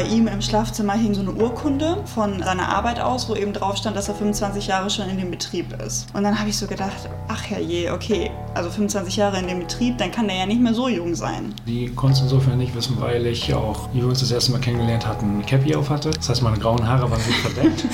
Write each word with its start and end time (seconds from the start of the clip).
bei 0.00 0.06
ihm 0.06 0.28
im 0.28 0.40
Schlafzimmer 0.40 0.94
hing 0.94 1.12
so 1.12 1.20
eine 1.20 1.32
Urkunde 1.32 2.02
von 2.06 2.42
seiner 2.42 2.70
Arbeit 2.70 2.98
aus, 3.00 3.28
wo 3.28 3.34
eben 3.34 3.52
drauf 3.52 3.76
stand, 3.76 3.98
dass 3.98 4.08
er 4.08 4.14
25 4.14 4.66
Jahre 4.66 4.88
schon 4.88 5.10
in 5.10 5.18
dem 5.18 5.30
Betrieb 5.30 5.78
ist. 5.84 6.06
Und 6.14 6.22
dann 6.22 6.38
habe 6.38 6.48
ich 6.48 6.56
so 6.56 6.66
gedacht, 6.66 7.10
ach 7.28 7.50
herrje, 7.50 7.92
okay, 7.92 8.30
also 8.54 8.70
25 8.70 9.16
Jahre 9.16 9.38
in 9.38 9.46
dem 9.46 9.58
Betrieb, 9.58 9.98
dann 9.98 10.10
kann 10.10 10.26
der 10.26 10.38
ja 10.38 10.46
nicht 10.46 10.62
mehr 10.62 10.72
so 10.72 10.88
jung 10.88 11.14
sein. 11.14 11.54
Die 11.66 11.90
konntest 11.90 12.22
insofern 12.22 12.56
nicht 12.56 12.74
wissen, 12.74 12.98
weil 12.98 13.26
ich 13.26 13.52
auch, 13.52 13.90
wie 13.92 13.98
wir 13.98 14.08
uns 14.08 14.20
das 14.20 14.30
erste 14.30 14.52
Mal 14.52 14.60
kennengelernt 14.60 15.06
hatten, 15.06 15.44
Cappy 15.44 15.74
auf 15.74 15.90
hatte. 15.90 16.08
Das 16.12 16.30
heißt, 16.30 16.40
meine 16.40 16.56
grauen 16.56 16.86
Haare 16.86 17.10
waren 17.10 17.20
gut 17.22 17.34
verdeckt. 17.34 17.84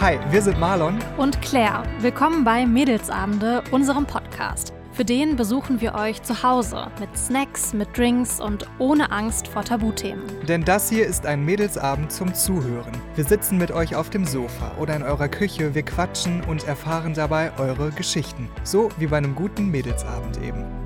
Hi, 0.00 0.18
wir 0.30 0.40
sind 0.40 0.58
Marlon 0.58 1.00
und 1.18 1.42
Claire. 1.42 1.82
Willkommen 2.00 2.44
bei 2.44 2.64
Mädelsabende, 2.64 3.62
unserem 3.72 4.06
Podcast. 4.06 4.73
Für 4.94 5.04
den 5.04 5.34
besuchen 5.34 5.80
wir 5.80 5.96
euch 5.96 6.22
zu 6.22 6.44
Hause 6.44 6.86
mit 7.00 7.18
Snacks, 7.18 7.72
mit 7.72 7.98
Drinks 7.98 8.40
und 8.40 8.64
ohne 8.78 9.10
Angst 9.10 9.48
vor 9.48 9.64
Tabuthemen. 9.64 10.22
Denn 10.46 10.64
das 10.64 10.88
hier 10.88 11.04
ist 11.04 11.26
ein 11.26 11.44
Mädelsabend 11.44 12.12
zum 12.12 12.32
Zuhören. 12.32 12.92
Wir 13.16 13.24
sitzen 13.24 13.58
mit 13.58 13.72
euch 13.72 13.96
auf 13.96 14.08
dem 14.10 14.24
Sofa 14.24 14.70
oder 14.78 14.94
in 14.94 15.02
eurer 15.02 15.26
Küche, 15.26 15.74
wir 15.74 15.82
quatschen 15.82 16.44
und 16.44 16.68
erfahren 16.68 17.12
dabei 17.12 17.50
eure 17.58 17.90
Geschichten. 17.90 18.48
So 18.62 18.88
wie 18.96 19.08
bei 19.08 19.16
einem 19.16 19.34
guten 19.34 19.68
Mädelsabend 19.68 20.40
eben. 20.40 20.83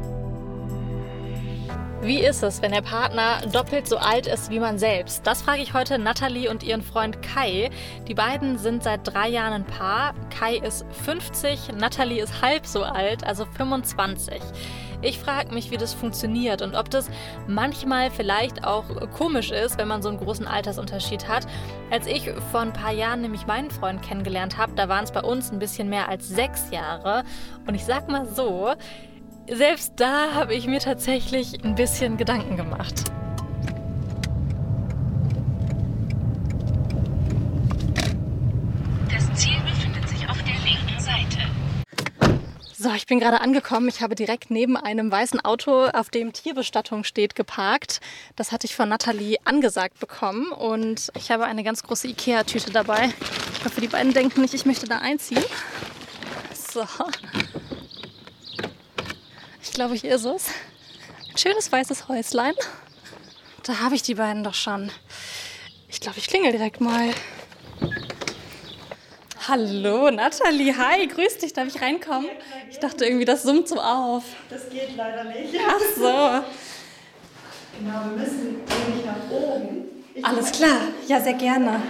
Wie 2.00 2.20
ist 2.20 2.44
es, 2.44 2.62
wenn 2.62 2.70
der 2.70 2.80
Partner 2.80 3.40
doppelt 3.52 3.88
so 3.88 3.96
alt 3.96 4.28
ist 4.28 4.50
wie 4.50 4.60
man 4.60 4.78
selbst? 4.78 5.26
Das 5.26 5.42
frage 5.42 5.62
ich 5.62 5.74
heute 5.74 5.98
Nathalie 5.98 6.48
und 6.48 6.62
ihren 6.62 6.80
Freund 6.80 7.22
Kai. 7.22 7.70
Die 8.06 8.14
beiden 8.14 8.56
sind 8.56 8.84
seit 8.84 9.00
drei 9.02 9.28
Jahren 9.28 9.52
ein 9.52 9.66
Paar. 9.66 10.14
Kai 10.30 10.58
ist 10.58 10.86
50, 11.04 11.72
Nathalie 11.76 12.22
ist 12.22 12.40
halb 12.40 12.66
so 12.66 12.84
alt, 12.84 13.24
also 13.24 13.46
25. 13.46 14.40
Ich 15.00 15.18
frage 15.18 15.52
mich, 15.52 15.70
wie 15.72 15.76
das 15.76 15.92
funktioniert 15.92 16.62
und 16.62 16.74
ob 16.74 16.90
das 16.90 17.08
manchmal 17.46 18.10
vielleicht 18.10 18.64
auch 18.64 18.84
komisch 19.10 19.50
ist, 19.50 19.78
wenn 19.78 19.86
man 19.86 20.02
so 20.02 20.08
einen 20.08 20.18
großen 20.18 20.46
Altersunterschied 20.46 21.28
hat. 21.28 21.46
Als 21.90 22.06
ich 22.06 22.30
vor 22.50 22.60
ein 22.60 22.72
paar 22.72 22.92
Jahren 22.92 23.20
nämlich 23.20 23.46
meinen 23.46 23.70
Freund 23.70 24.02
kennengelernt 24.02 24.56
habe, 24.56 24.72
da 24.74 24.88
waren 24.88 25.04
es 25.04 25.12
bei 25.12 25.22
uns 25.22 25.52
ein 25.52 25.60
bisschen 25.60 25.88
mehr 25.88 26.08
als 26.08 26.28
sechs 26.28 26.70
Jahre. 26.70 27.22
Und 27.66 27.74
ich 27.74 27.84
sag 27.84 28.08
mal 28.08 28.26
so, 28.26 28.74
selbst 29.52 29.94
da 29.96 30.34
habe 30.34 30.54
ich 30.54 30.66
mir 30.66 30.80
tatsächlich 30.80 31.64
ein 31.64 31.74
bisschen 31.74 32.16
Gedanken 32.16 32.56
gemacht. 32.56 33.04
Das 39.10 39.32
Ziel 39.34 39.58
befindet 39.60 40.08
sich 40.08 40.28
auf 40.28 40.38
der 40.42 40.54
linken 40.64 41.00
Seite. 41.00 41.38
So, 42.76 42.92
ich 42.92 43.06
bin 43.06 43.18
gerade 43.18 43.40
angekommen. 43.40 43.88
Ich 43.88 44.02
habe 44.02 44.14
direkt 44.14 44.50
neben 44.50 44.76
einem 44.76 45.10
weißen 45.10 45.40
Auto, 45.44 45.86
auf 45.86 46.10
dem 46.10 46.32
Tierbestattung 46.32 47.04
steht, 47.04 47.34
geparkt. 47.34 48.00
Das 48.36 48.52
hatte 48.52 48.66
ich 48.66 48.76
von 48.76 48.88
Nathalie 48.88 49.38
angesagt 49.44 49.98
bekommen. 49.98 50.52
Und 50.52 51.10
ich 51.16 51.30
habe 51.30 51.44
eine 51.44 51.64
ganz 51.64 51.82
große 51.82 52.08
Ikea-Tüte 52.08 52.70
dabei. 52.70 53.10
Ich 53.58 53.64
hoffe, 53.64 53.80
die 53.80 53.88
beiden 53.88 54.12
denken 54.12 54.42
nicht, 54.42 54.54
ich 54.54 54.66
möchte 54.66 54.86
da 54.86 54.98
einziehen. 54.98 55.42
So 56.54 56.84
glaube 59.72 59.94
ich, 59.94 60.04
ist 60.04 60.24
es. 60.24 60.46
Ein 61.30 61.38
schönes 61.38 61.70
weißes 61.70 62.08
Häuslein. 62.08 62.54
Da 63.64 63.80
habe 63.80 63.94
ich 63.94 64.02
die 64.02 64.14
beiden 64.14 64.44
doch 64.44 64.54
schon. 64.54 64.90
Ich 65.88 66.00
glaube, 66.00 66.18
ich 66.18 66.28
klingel 66.28 66.52
direkt 66.52 66.80
mal. 66.80 67.10
Hallo, 69.48 70.10
Nathalie. 70.10 70.76
Hi, 70.76 71.06
grüß 71.06 71.38
dich. 71.38 71.52
Darf 71.54 71.68
ich 71.68 71.80
reinkommen? 71.80 72.28
Ich 72.70 72.78
dachte 72.78 73.06
irgendwie, 73.06 73.24
das 73.24 73.42
summt 73.42 73.68
so 73.68 73.80
auf. 73.80 74.24
Das 74.50 74.68
geht 74.68 74.96
leider 74.96 75.24
nicht. 75.24 75.54
Ach 75.66 75.80
so. 75.96 76.44
Genau, 77.78 78.04
wir 78.10 78.18
müssen 78.18 78.56
nämlich 78.58 79.06
nach 79.06 79.30
oben. 79.30 79.86
Ich 80.14 80.24
Alles 80.24 80.52
klar. 80.52 80.80
Ja, 81.06 81.20
sehr 81.20 81.34
gerne. 81.34 81.80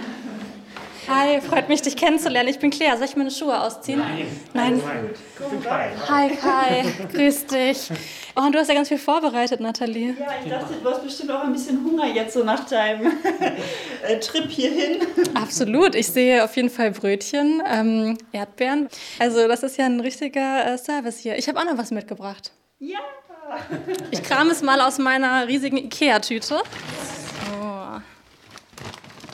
Hi, 1.09 1.41
freut 1.41 1.69
mich, 1.69 1.81
dich 1.81 1.95
kennenzulernen. 1.95 2.49
Ich 2.49 2.59
bin 2.59 2.69
Claire. 2.69 2.95
Soll 2.95 3.07
ich 3.07 3.15
meine 3.15 3.31
Schuhe 3.31 3.59
ausziehen? 3.59 3.99
Nein. 3.99 4.27
Nein. 4.53 4.81
Ich 5.39 5.45
bin 5.47 5.63
Kai. 5.63 5.91
Hi, 6.07 6.29
Kai. 6.35 6.85
Grüß 7.11 7.47
dich. 7.47 7.89
Oh, 8.35 8.41
und 8.41 8.53
du 8.53 8.59
hast 8.59 8.67
ja 8.67 8.75
ganz 8.75 8.89
viel 8.89 8.99
vorbereitet, 8.99 9.59
Nathalie. 9.59 10.15
Ja, 10.19 10.27
ich 10.43 10.51
dachte, 10.51 10.75
du 10.75 10.87
hast 10.87 11.03
bestimmt 11.03 11.31
auch 11.31 11.43
ein 11.43 11.51
bisschen 11.51 11.83
Hunger 11.83 12.05
jetzt 12.05 12.35
so 12.35 12.43
nach 12.43 12.63
deinem 12.69 13.11
äh, 14.07 14.19
Trip 14.19 14.51
hierhin. 14.51 15.01
Absolut. 15.33 15.95
Ich 15.95 16.07
sehe 16.09 16.43
auf 16.43 16.55
jeden 16.55 16.69
Fall 16.69 16.91
Brötchen, 16.91 17.63
ähm, 17.67 18.15
Erdbeeren. 18.31 18.87
Also 19.17 19.47
das 19.47 19.63
ist 19.63 19.77
ja 19.77 19.85
ein 19.87 19.99
richtiger 20.01 20.73
äh, 20.73 20.77
Service 20.77 21.17
hier. 21.17 21.39
Ich 21.39 21.47
habe 21.49 21.59
auch 21.59 21.65
noch 21.65 21.77
was 21.79 21.89
mitgebracht. 21.89 22.51
Ja. 22.77 22.99
Ich 24.11 24.21
kram 24.21 24.51
es 24.51 24.61
mal 24.61 24.79
aus 24.79 24.99
meiner 24.99 25.47
riesigen 25.47 25.77
Ikea-Tüte. 25.77 26.61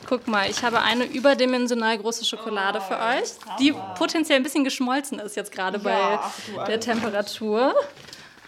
Guck 0.07 0.27
mal, 0.27 0.49
ich 0.49 0.63
habe 0.63 0.81
eine 0.81 1.05
überdimensional 1.05 1.97
große 1.97 2.25
Schokolade 2.25 2.79
für 2.81 2.97
oh, 2.97 3.19
euch, 3.19 3.31
die 3.59 3.73
potenziell 3.97 4.38
ein 4.38 4.43
bisschen 4.43 4.63
geschmolzen 4.63 5.19
ist 5.19 5.35
jetzt 5.35 5.51
gerade 5.51 5.79
ja, 5.83 6.21
bei 6.55 6.66
der 6.66 6.79
Temperatur. 6.79 7.73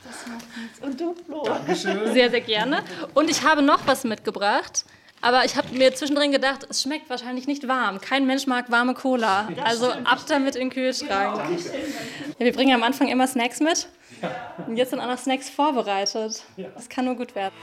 Das 0.04 0.28
macht 0.28 0.46
nichts. 0.58 0.80
Und 0.80 1.00
du, 1.00 1.16
Flo. 1.26 1.44
Dankeschön. 1.44 2.14
Sehr, 2.14 2.30
sehr 2.30 2.42
gerne. 2.42 2.84
Und 3.14 3.30
ich 3.30 3.44
habe 3.44 3.62
noch 3.62 3.86
was 3.86 4.04
mitgebracht. 4.04 4.86
Aber 5.20 5.46
ich 5.46 5.56
habe 5.56 5.70
mir 5.76 5.94
zwischendrin 5.96 6.32
gedacht, 6.32 6.68
es 6.70 6.84
schmeckt 6.84 7.10
wahrscheinlich 7.10 7.48
nicht 7.48 7.68
warm. 7.68 8.00
Kein 8.00 8.28
Mensch 8.28 8.46
mag 8.46 8.70
warme 8.70 8.94
Cola. 8.94 9.50
Also 9.64 9.90
ab 9.90 10.20
damit 10.28 10.56
in 10.56 10.70
den 10.70 10.70
Kühlschrank. 10.70 11.42
Ja, 12.38 12.46
wir 12.46 12.54
bringen 12.54 12.76
am 12.76 12.84
Anfang 12.84 13.08
immer 13.08 13.26
Snacks 13.26 13.60
mit. 13.60 13.88
Und 14.68 14.78
jetzt 14.78 14.92
sind 14.92 15.00
auch 15.00 15.08
noch 15.08 15.18
Snacks 15.18 15.50
vorbereitet. 15.50 16.44
Das 16.76 16.88
kann 16.88 17.06
nur 17.06 17.16
gut 17.16 17.34
werden. 17.34 17.54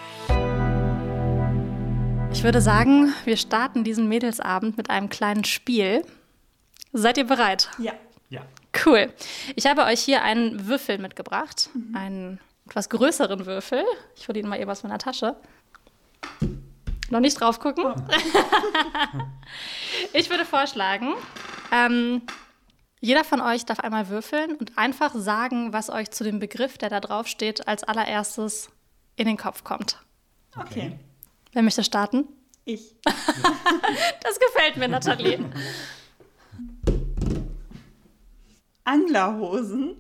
Ich 2.35 2.43
würde 2.43 2.61
sagen, 2.61 3.15
wir 3.25 3.37
starten 3.37 3.85
diesen 3.85 4.09
Mädelsabend 4.09 4.77
mit 4.77 4.91
einem 4.91 5.09
kleinen 5.09 5.45
Spiel. 5.45 6.05
Seid 6.93 7.17
ihr 7.17 7.25
bereit? 7.25 7.71
Ja. 7.79 7.93
Ja. 8.29 8.43
Cool. 8.85 9.15
Ich 9.55 9.67
habe 9.67 9.85
euch 9.85 10.01
hier 10.01 10.23
einen 10.23 10.67
Würfel 10.67 10.99
mitgebracht. 10.99 11.71
Mhm. 11.73 11.97
Einen 11.97 12.41
etwas 12.67 12.91
größeren 12.91 13.47
Würfel. 13.47 13.85
Ich 14.17 14.27
hole 14.29 14.41
ihn 14.41 14.49
mal 14.49 14.61
eben 14.61 14.69
aus 14.69 14.83
meiner 14.83 14.99
Tasche. 14.99 15.37
Noch 17.09 17.21
nicht 17.21 17.41
drauf 17.41 17.61
gucken. 17.61 17.85
Oh. 17.87 17.95
ich 20.13 20.29
würde 20.29 20.45
vorschlagen, 20.45 21.15
ähm, 21.71 22.23
jeder 23.01 23.23
von 23.23 23.41
euch 23.41 23.65
darf 23.65 23.79
einmal 23.79 24.09
würfeln 24.09 24.57
und 24.57 24.77
einfach 24.77 25.15
sagen, 25.15 25.73
was 25.73 25.89
euch 25.89 26.11
zu 26.11 26.25
dem 26.25 26.41
Begriff, 26.41 26.79
der 26.79 26.91
da 26.91 26.99
drauf 27.01 27.29
steht, 27.29 27.69
als 27.69 27.85
allererstes 27.85 28.71
in 29.15 29.27
den 29.27 29.37
Kopf 29.37 29.63
kommt. 29.63 29.99
Okay. 30.57 30.99
Wer 31.55 31.63
möchte 31.63 31.85
starten? 31.85 32.27
Ich. 32.65 32.97
das 33.05 34.41
gefällt 34.41 34.77
mir, 34.77 34.89
Nathalie. 34.89 35.39
Anglerhosen. 38.83 39.97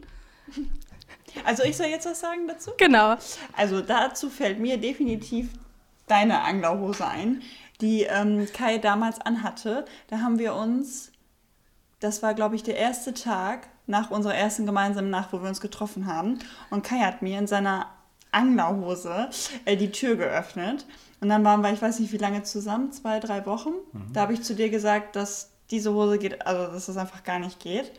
Also 1.44 1.62
ich 1.62 1.76
soll 1.76 1.86
jetzt 1.86 2.06
was 2.06 2.20
sagen 2.20 2.48
dazu? 2.48 2.72
Genau. 2.76 3.16
Also 3.56 3.80
dazu 3.80 4.30
fällt 4.30 4.58
mir 4.58 4.78
definitiv 4.78 5.50
deine 6.06 6.42
Anglerhose 6.42 7.06
ein, 7.06 7.42
die 7.80 8.02
ähm, 8.02 8.48
Kai 8.52 8.78
damals 8.78 9.20
anhatte. 9.20 9.84
Da 10.08 10.18
haben 10.18 10.38
wir 10.38 10.54
uns, 10.54 11.12
das 12.00 12.22
war 12.22 12.34
glaube 12.34 12.56
ich 12.56 12.64
der 12.64 12.76
erste 12.76 13.14
Tag 13.14 13.68
nach 13.86 14.10
unserer 14.10 14.34
ersten 14.34 14.66
gemeinsamen 14.66 15.10
Nacht, 15.10 15.32
wo 15.32 15.40
wir 15.40 15.48
uns 15.48 15.60
getroffen 15.60 16.06
haben. 16.06 16.40
Und 16.70 16.82
Kai 16.82 16.98
hat 16.98 17.22
mir 17.22 17.38
in 17.38 17.46
seiner 17.46 17.93
Anglerhose 18.34 19.30
äh, 19.64 19.76
die 19.76 19.90
Tür 19.90 20.16
geöffnet. 20.16 20.86
Und 21.20 21.28
dann 21.28 21.44
waren 21.44 21.62
wir, 21.62 21.72
ich 21.72 21.80
weiß 21.80 22.00
nicht 22.00 22.12
wie 22.12 22.18
lange 22.18 22.42
zusammen, 22.42 22.92
zwei, 22.92 23.20
drei 23.20 23.46
Wochen. 23.46 23.70
Mhm. 23.92 24.12
Da 24.12 24.22
habe 24.22 24.34
ich 24.34 24.42
zu 24.42 24.54
dir 24.54 24.68
gesagt, 24.68 25.16
dass 25.16 25.50
diese 25.70 25.94
Hose 25.94 26.18
geht, 26.18 26.46
also 26.46 26.72
dass 26.72 26.86
das 26.86 26.96
einfach 26.96 27.24
gar 27.24 27.38
nicht 27.38 27.58
geht. 27.58 27.92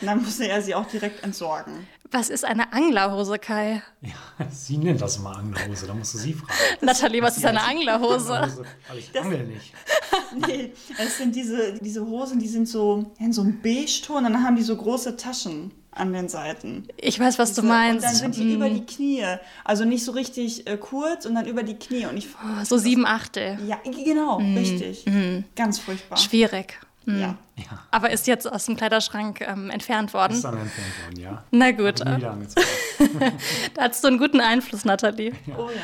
Und 0.00 0.06
dann 0.06 0.22
musste 0.22 0.46
er 0.48 0.62
sie 0.62 0.74
auch 0.74 0.86
direkt 0.86 1.24
entsorgen. 1.24 1.86
Was 2.10 2.30
ist 2.30 2.44
eine 2.44 2.72
Anglerhose, 2.72 3.38
Kai? 3.38 3.82
Ja, 4.00 4.46
sie 4.50 4.78
nennt 4.78 5.02
das 5.02 5.18
mal 5.18 5.36
Anglerhose, 5.36 5.86
da 5.86 5.94
musst 5.94 6.14
du 6.14 6.18
sie 6.18 6.32
fragen. 6.32 6.52
Nathalie, 6.80 7.20
was 7.20 7.36
ist 7.36 7.44
eine 7.44 7.62
Anglerhose? 7.62 8.32
Anglerhose 8.32 8.64
weil 8.88 8.98
ich 8.98 9.12
das, 9.12 9.24
angel 9.24 9.46
nicht. 9.46 9.74
nee, 10.46 10.72
es 10.98 11.18
sind 11.18 11.34
diese, 11.34 11.74
diese 11.74 12.06
Hosen, 12.06 12.38
die 12.38 12.48
sind 12.48 12.66
so 12.66 13.12
in 13.18 13.32
so 13.32 13.42
einem 13.42 13.60
Beige-Ton 13.60 14.24
und 14.24 14.32
dann 14.32 14.42
haben 14.42 14.56
die 14.56 14.62
so 14.62 14.76
große 14.76 15.16
Taschen 15.16 15.72
an 15.90 16.12
den 16.12 16.28
Seiten. 16.28 16.86
Ich 16.96 17.18
weiß, 17.18 17.38
was 17.38 17.54
du 17.54 17.62
meinst. 17.62 18.04
Und 18.04 18.12
dann 18.12 18.14
sind 18.14 18.36
die 18.36 18.44
mm. 18.44 18.54
über 18.54 18.70
die 18.70 18.86
Knie. 18.86 19.24
Also 19.64 19.84
nicht 19.84 20.04
so 20.04 20.12
richtig 20.12 20.66
äh, 20.66 20.76
kurz 20.76 21.26
und 21.26 21.34
dann 21.34 21.46
über 21.46 21.62
die 21.62 21.74
Knie. 21.74 22.06
Und 22.06 22.16
ich, 22.16 22.28
oh, 22.34 22.64
so 22.64 22.78
sieben 22.78 23.06
Achtel. 23.06 23.58
Ja, 23.66 23.78
genau, 23.84 24.38
mm. 24.38 24.56
richtig. 24.56 25.06
Mm. 25.06 25.44
Ganz 25.56 25.78
furchtbar. 25.78 26.16
Schwierig. 26.18 26.78
Mm. 27.04 27.20
Ja. 27.20 27.38
ja. 27.56 27.86
Aber 27.90 28.10
ist 28.10 28.26
jetzt 28.26 28.50
aus 28.50 28.66
dem 28.66 28.76
Kleiderschrank 28.76 29.40
ähm, 29.40 29.70
entfernt 29.70 30.14
worden? 30.14 30.34
Ist 30.34 30.44
dann 30.44 30.58
entfernt 30.58 30.92
worden, 31.04 31.20
ja. 31.20 31.44
Na 31.50 31.70
gut. 31.72 32.00
da 33.74 33.82
hattest 33.82 34.04
du 34.04 34.08
einen 34.08 34.18
guten 34.18 34.40
Einfluss, 34.40 34.84
Nathalie. 34.84 35.32
Ja. 35.46 35.58
Oh 35.58 35.70
ja. 35.70 35.80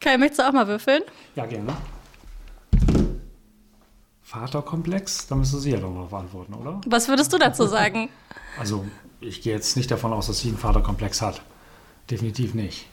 Kai, 0.00 0.18
möchtest 0.18 0.40
du 0.40 0.48
auch 0.48 0.52
mal 0.52 0.66
würfeln? 0.66 1.02
Ja, 1.36 1.46
gerne. 1.46 1.74
Vaterkomplex, 4.22 5.28
da 5.28 5.36
müsste 5.36 5.58
sie 5.60 5.70
ja 5.70 5.76
doch 5.78 5.92
noch 5.92 6.12
antworten, 6.12 6.54
oder? 6.54 6.80
Was 6.86 7.08
würdest 7.08 7.32
du 7.32 7.38
dazu 7.38 7.66
sagen? 7.66 8.08
Also 8.58 8.84
ich 9.20 9.42
gehe 9.42 9.54
jetzt 9.54 9.76
nicht 9.76 9.90
davon 9.90 10.12
aus, 10.12 10.26
dass 10.26 10.40
sie 10.40 10.48
einen 10.48 10.58
Vaterkomplex 10.58 11.22
hat. 11.22 11.42
Definitiv 12.10 12.54
nicht. 12.54 12.86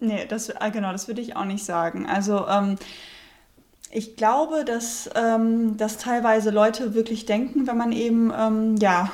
Nee, 0.00 0.26
das, 0.26 0.48
äh, 0.48 0.70
genau, 0.72 0.92
das 0.92 1.08
würde 1.08 1.20
ich 1.20 1.36
auch 1.36 1.44
nicht 1.44 1.64
sagen. 1.64 2.06
Also 2.06 2.46
ähm, 2.48 2.76
ich 3.92 4.16
glaube, 4.16 4.64
dass, 4.64 5.10
ähm, 5.14 5.76
dass 5.76 5.98
teilweise 5.98 6.50
Leute 6.50 6.94
wirklich 6.94 7.26
denken, 7.26 7.66
wenn 7.66 7.76
man 7.76 7.92
eben, 7.92 8.32
ähm, 8.36 8.76
ja, 8.76 9.10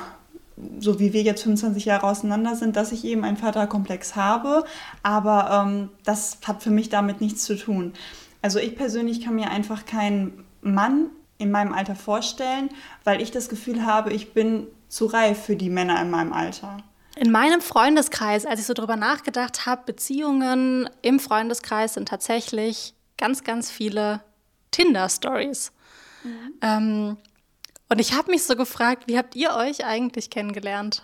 so 0.79 0.99
wie 0.99 1.13
wir 1.13 1.21
jetzt 1.21 1.43
25 1.43 1.85
Jahre 1.85 2.07
auseinander 2.07 2.55
sind, 2.55 2.75
dass 2.75 2.91
ich 2.91 3.03
eben 3.03 3.23
einen 3.23 3.37
Vaterkomplex 3.37 4.15
habe. 4.15 4.63
Aber 5.03 5.65
ähm, 5.67 5.89
das 6.03 6.39
hat 6.45 6.63
für 6.63 6.71
mich 6.71 6.89
damit 6.89 7.21
nichts 7.21 7.43
zu 7.43 7.55
tun. 7.55 7.93
Also 8.41 8.59
ich 8.59 8.75
persönlich 8.75 9.23
kann 9.23 9.35
mir 9.35 9.51
einfach 9.51 9.85
keinen 9.85 10.45
Mann 10.61 11.07
in 11.37 11.51
meinem 11.51 11.73
Alter 11.73 11.95
vorstellen, 11.95 12.69
weil 13.03 13.21
ich 13.21 13.31
das 13.31 13.49
Gefühl 13.49 13.85
habe, 13.85 14.13
ich 14.13 14.33
bin 14.33 14.67
zu 14.87 15.05
reif 15.05 15.43
für 15.43 15.55
die 15.55 15.69
Männer 15.69 16.01
in 16.01 16.09
meinem 16.09 16.33
Alter. 16.33 16.77
In 17.15 17.31
meinem 17.31 17.61
Freundeskreis, 17.61 18.45
als 18.45 18.59
ich 18.59 18.65
so 18.67 18.73
drüber 18.73 18.95
nachgedacht 18.95 19.65
habe, 19.65 19.83
Beziehungen 19.85 20.89
im 21.01 21.19
Freundeskreis 21.19 21.95
sind 21.95 22.07
tatsächlich 22.07 22.93
ganz, 23.17 23.43
ganz 23.43 23.71
viele 23.71 24.21
Tinder-Stories. 24.71 25.71
Mhm. 26.23 26.53
Ähm, 26.61 27.17
und 27.89 27.99
ich 27.99 28.13
habe 28.13 28.31
mich 28.31 28.43
so 28.43 28.55
gefragt, 28.55 29.03
wie 29.07 29.17
habt 29.17 29.35
ihr 29.35 29.55
euch 29.55 29.85
eigentlich 29.85 30.29
kennengelernt? 30.29 31.03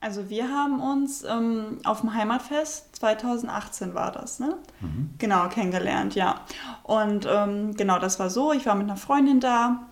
Also 0.00 0.28
wir 0.28 0.50
haben 0.50 0.80
uns 0.80 1.22
ähm, 1.22 1.78
auf 1.84 2.00
dem 2.00 2.12
Heimatfest 2.12 2.96
2018 2.96 3.94
war 3.94 4.12
das, 4.12 4.38
ne? 4.38 4.58
Mhm. 4.80 5.14
Genau, 5.16 5.48
kennengelernt, 5.48 6.14
ja. 6.14 6.40
Und 6.82 7.26
ähm, 7.30 7.74
genau, 7.74 7.98
das 7.98 8.18
war 8.18 8.28
so, 8.28 8.52
ich 8.52 8.66
war 8.66 8.74
mit 8.74 8.84
einer 8.84 8.98
Freundin 8.98 9.40
da 9.40 9.86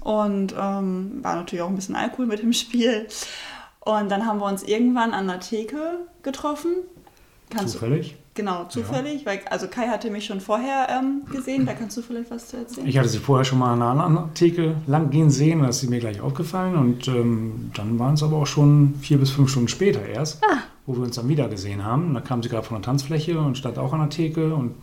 und 0.00 0.54
ähm, 0.58 1.18
war 1.22 1.36
natürlich 1.36 1.62
auch 1.62 1.68
ein 1.68 1.76
bisschen 1.76 1.96
Alkohol 1.96 2.26
mit 2.26 2.40
im 2.40 2.52
Spiel. 2.52 3.06
Und 3.80 4.10
dann 4.10 4.26
haben 4.26 4.40
wir 4.40 4.46
uns 4.46 4.64
irgendwann 4.64 5.12
an 5.12 5.28
der 5.28 5.40
Theke 5.40 6.00
getroffen. 6.22 6.72
Kannst 7.50 7.74
Zufällig? 7.74 8.10
Du, 8.10 8.42
genau, 8.42 8.64
zufällig. 8.64 9.20
Ja. 9.20 9.26
Weil, 9.26 9.40
also 9.48 9.68
Kai 9.68 9.86
hatte 9.86 10.10
mich 10.10 10.26
schon 10.26 10.40
vorher 10.40 10.88
ähm, 10.90 11.22
gesehen. 11.30 11.66
Da 11.66 11.74
kannst 11.74 11.96
du 11.96 12.02
vielleicht 12.02 12.30
was 12.30 12.48
zu 12.48 12.56
erzählen. 12.56 12.86
Ich 12.86 12.98
hatte 12.98 13.08
sie 13.08 13.18
vorher 13.18 13.44
schon 13.44 13.60
mal 13.60 13.72
an 13.72 13.82
einer 13.82 14.04
anderen 14.04 14.34
Theke 14.34 14.74
lang 14.88 15.10
gehen 15.10 15.30
sehen. 15.30 15.62
Da 15.62 15.68
ist 15.68 15.80
sie 15.80 15.86
mir 15.86 16.00
gleich 16.00 16.20
aufgefallen. 16.20 16.74
Und 16.74 17.06
ähm, 17.06 17.70
dann 17.74 17.98
waren 18.00 18.14
es 18.14 18.24
aber 18.24 18.38
auch 18.38 18.46
schon 18.46 18.96
vier 19.00 19.18
bis 19.18 19.30
fünf 19.30 19.50
Stunden 19.50 19.68
später 19.68 20.04
erst, 20.04 20.42
ah. 20.42 20.58
wo 20.86 20.96
wir 20.96 21.02
uns 21.02 21.14
dann 21.14 21.28
wieder 21.28 21.48
gesehen 21.48 21.84
haben. 21.84 22.12
Da 22.12 22.20
kam 22.20 22.42
sie 22.42 22.48
gerade 22.48 22.66
von 22.66 22.78
der 22.78 22.84
Tanzfläche 22.84 23.38
und 23.38 23.56
stand 23.56 23.78
auch 23.78 23.92
an 23.92 24.00
der 24.00 24.10
Theke. 24.10 24.52
Und 24.52 24.74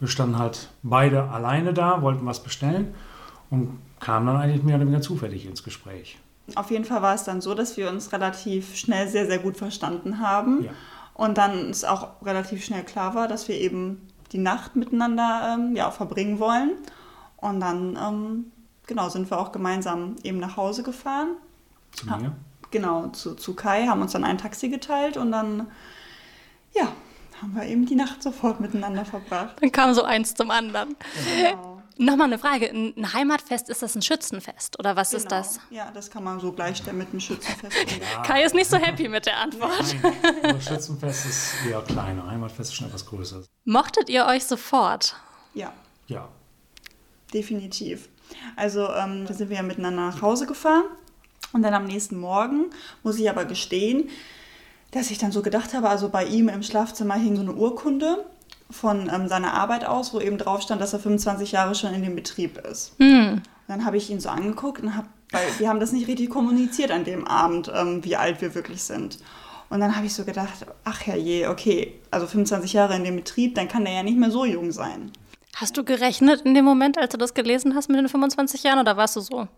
wir 0.00 0.08
standen 0.08 0.38
halt 0.38 0.70
beide 0.82 1.28
alleine 1.28 1.72
da, 1.72 2.02
wollten 2.02 2.26
was 2.26 2.42
bestellen. 2.42 2.88
Und 3.50 3.78
kamen 3.98 4.26
dann 4.26 4.36
eigentlich 4.36 4.62
mehr 4.62 4.76
oder 4.76 4.86
weniger 4.86 5.02
zufällig 5.02 5.46
ins 5.46 5.62
Gespräch. 5.62 6.18
Auf 6.54 6.70
jeden 6.70 6.84
Fall 6.84 7.02
war 7.02 7.14
es 7.14 7.24
dann 7.24 7.40
so, 7.40 7.54
dass 7.54 7.76
wir 7.76 7.88
uns 7.88 8.12
relativ 8.12 8.76
schnell 8.76 9.08
sehr, 9.08 9.26
sehr 9.26 9.38
gut 9.38 9.56
verstanden 9.56 10.20
haben. 10.20 10.64
Ja. 10.64 10.70
Und 11.14 11.38
dann 11.38 11.70
es 11.70 11.84
auch 11.84 12.22
relativ 12.22 12.64
schnell 12.64 12.82
klar 12.82 13.14
war, 13.14 13.28
dass 13.28 13.46
wir 13.48 13.56
eben 13.56 14.08
die 14.32 14.38
Nacht 14.38 14.76
miteinander 14.76 15.54
ähm, 15.54 15.76
ja, 15.76 15.90
verbringen 15.90 16.38
wollen. 16.38 16.72
Und 17.36 17.60
dann 17.60 17.98
ähm, 18.00 18.52
genau, 18.86 19.08
sind 19.08 19.30
wir 19.30 19.38
auch 19.38 19.52
gemeinsam 19.52 20.16
eben 20.22 20.38
nach 20.38 20.56
Hause 20.56 20.82
gefahren. 20.82 21.36
Zu 21.92 22.06
mir? 22.06 22.12
Ha 22.12 22.32
genau, 22.70 23.08
zu, 23.08 23.34
zu 23.34 23.54
Kai, 23.54 23.86
haben 23.86 24.02
uns 24.02 24.12
dann 24.12 24.24
ein 24.24 24.38
Taxi 24.38 24.68
geteilt 24.68 25.16
und 25.16 25.32
dann, 25.32 25.66
ja, 26.72 26.88
haben 27.40 27.54
wir 27.54 27.64
eben 27.64 27.86
die 27.86 27.94
Nacht 27.94 28.22
sofort 28.22 28.60
miteinander 28.60 29.04
verbracht. 29.04 29.56
Dann 29.60 29.72
kam 29.72 29.94
so 29.94 30.02
eins 30.02 30.34
zum 30.34 30.50
anderen. 30.50 30.96
Genau. 31.36 31.79
Nochmal 32.00 32.28
eine 32.28 32.38
Frage. 32.38 32.70
Ein 32.70 33.12
Heimatfest, 33.12 33.68
ist 33.68 33.82
das 33.82 33.94
ein 33.94 34.00
Schützenfest 34.00 34.78
oder 34.78 34.96
was 34.96 35.10
genau. 35.10 35.18
ist 35.22 35.30
das? 35.30 35.60
Ja, 35.68 35.90
das 35.90 36.10
kann 36.10 36.24
man 36.24 36.40
so 36.40 36.50
gleichstellen 36.50 36.96
mit 36.96 37.10
einem 37.10 37.20
Schützenfest. 37.20 37.76
Ja. 38.00 38.22
Kai 38.22 38.42
ist 38.42 38.54
nicht 38.54 38.70
so 38.70 38.78
happy 38.78 39.06
mit 39.08 39.26
der 39.26 39.36
Antwort. 39.36 39.94
Nein, 40.42 40.62
Schützenfest 40.62 41.26
ist 41.26 41.52
eher 41.68 41.82
kleiner, 41.82 42.26
Heimatfest 42.26 42.70
ist 42.70 42.74
schon 42.74 42.86
etwas 42.86 43.04
größer. 43.04 43.42
Mochtet 43.66 44.08
ihr 44.08 44.24
euch 44.24 44.46
sofort? 44.46 45.14
Ja. 45.52 45.74
Ja. 46.06 46.28
Definitiv. 47.34 48.08
Also 48.56 48.88
ähm, 48.88 49.26
da 49.26 49.34
sind 49.34 49.50
wir 49.50 49.58
ja 49.58 49.62
miteinander 49.62 50.06
nach 50.06 50.22
Hause 50.22 50.46
gefahren 50.46 50.84
und 51.52 51.62
dann 51.62 51.74
am 51.74 51.84
nächsten 51.84 52.18
Morgen 52.18 52.70
muss 53.02 53.18
ich 53.18 53.28
aber 53.28 53.44
gestehen, 53.44 54.08
dass 54.92 55.10
ich 55.10 55.18
dann 55.18 55.32
so 55.32 55.42
gedacht 55.42 55.74
habe, 55.74 55.90
also 55.90 56.08
bei 56.08 56.24
ihm 56.24 56.48
im 56.48 56.62
Schlafzimmer 56.62 57.16
hing 57.16 57.36
so 57.36 57.42
eine 57.42 57.52
Urkunde 57.52 58.24
von 58.70 59.10
ähm, 59.12 59.28
seiner 59.28 59.54
Arbeit 59.54 59.84
aus, 59.84 60.12
wo 60.14 60.20
eben 60.20 60.38
drauf 60.38 60.62
stand, 60.62 60.80
dass 60.80 60.92
er 60.92 61.00
25 61.00 61.52
Jahre 61.52 61.74
schon 61.74 61.94
in 61.94 62.02
dem 62.02 62.14
Betrieb 62.14 62.58
ist. 62.58 62.98
Mhm. 62.98 63.42
Dann 63.68 63.84
habe 63.84 63.96
ich 63.96 64.10
ihn 64.10 64.20
so 64.20 64.28
angeguckt 64.28 64.82
und 64.82 64.96
habe, 64.96 65.08
weil 65.30 65.46
wir 65.58 65.68
haben 65.68 65.80
das 65.80 65.92
nicht 65.92 66.08
richtig 66.08 66.30
kommuniziert 66.30 66.90
an 66.90 67.04
dem 67.04 67.26
Abend, 67.26 67.70
ähm, 67.74 68.04
wie 68.04 68.16
alt 68.16 68.40
wir 68.40 68.54
wirklich 68.54 68.82
sind. 68.82 69.18
Und 69.68 69.80
dann 69.80 69.94
habe 69.94 70.06
ich 70.06 70.14
so 70.14 70.24
gedacht, 70.24 70.66
ach 70.84 71.06
herrje, 71.06 71.48
okay, 71.48 72.00
also 72.10 72.26
25 72.26 72.72
Jahre 72.72 72.96
in 72.96 73.04
dem 73.04 73.16
Betrieb, 73.16 73.54
dann 73.54 73.68
kann 73.68 73.84
der 73.84 73.94
ja 73.94 74.02
nicht 74.02 74.18
mehr 74.18 74.30
so 74.30 74.44
jung 74.44 74.72
sein. 74.72 75.12
Hast 75.54 75.76
du 75.76 75.84
gerechnet 75.84 76.40
in 76.42 76.54
dem 76.54 76.64
Moment, 76.64 76.98
als 76.98 77.12
du 77.12 77.18
das 77.18 77.34
gelesen 77.34 77.74
hast 77.74 77.88
mit 77.88 77.98
den 77.98 78.08
25 78.08 78.62
Jahren 78.64 78.80
oder 78.80 78.96
warst 78.96 79.16
du 79.16 79.20
so? 79.20 79.48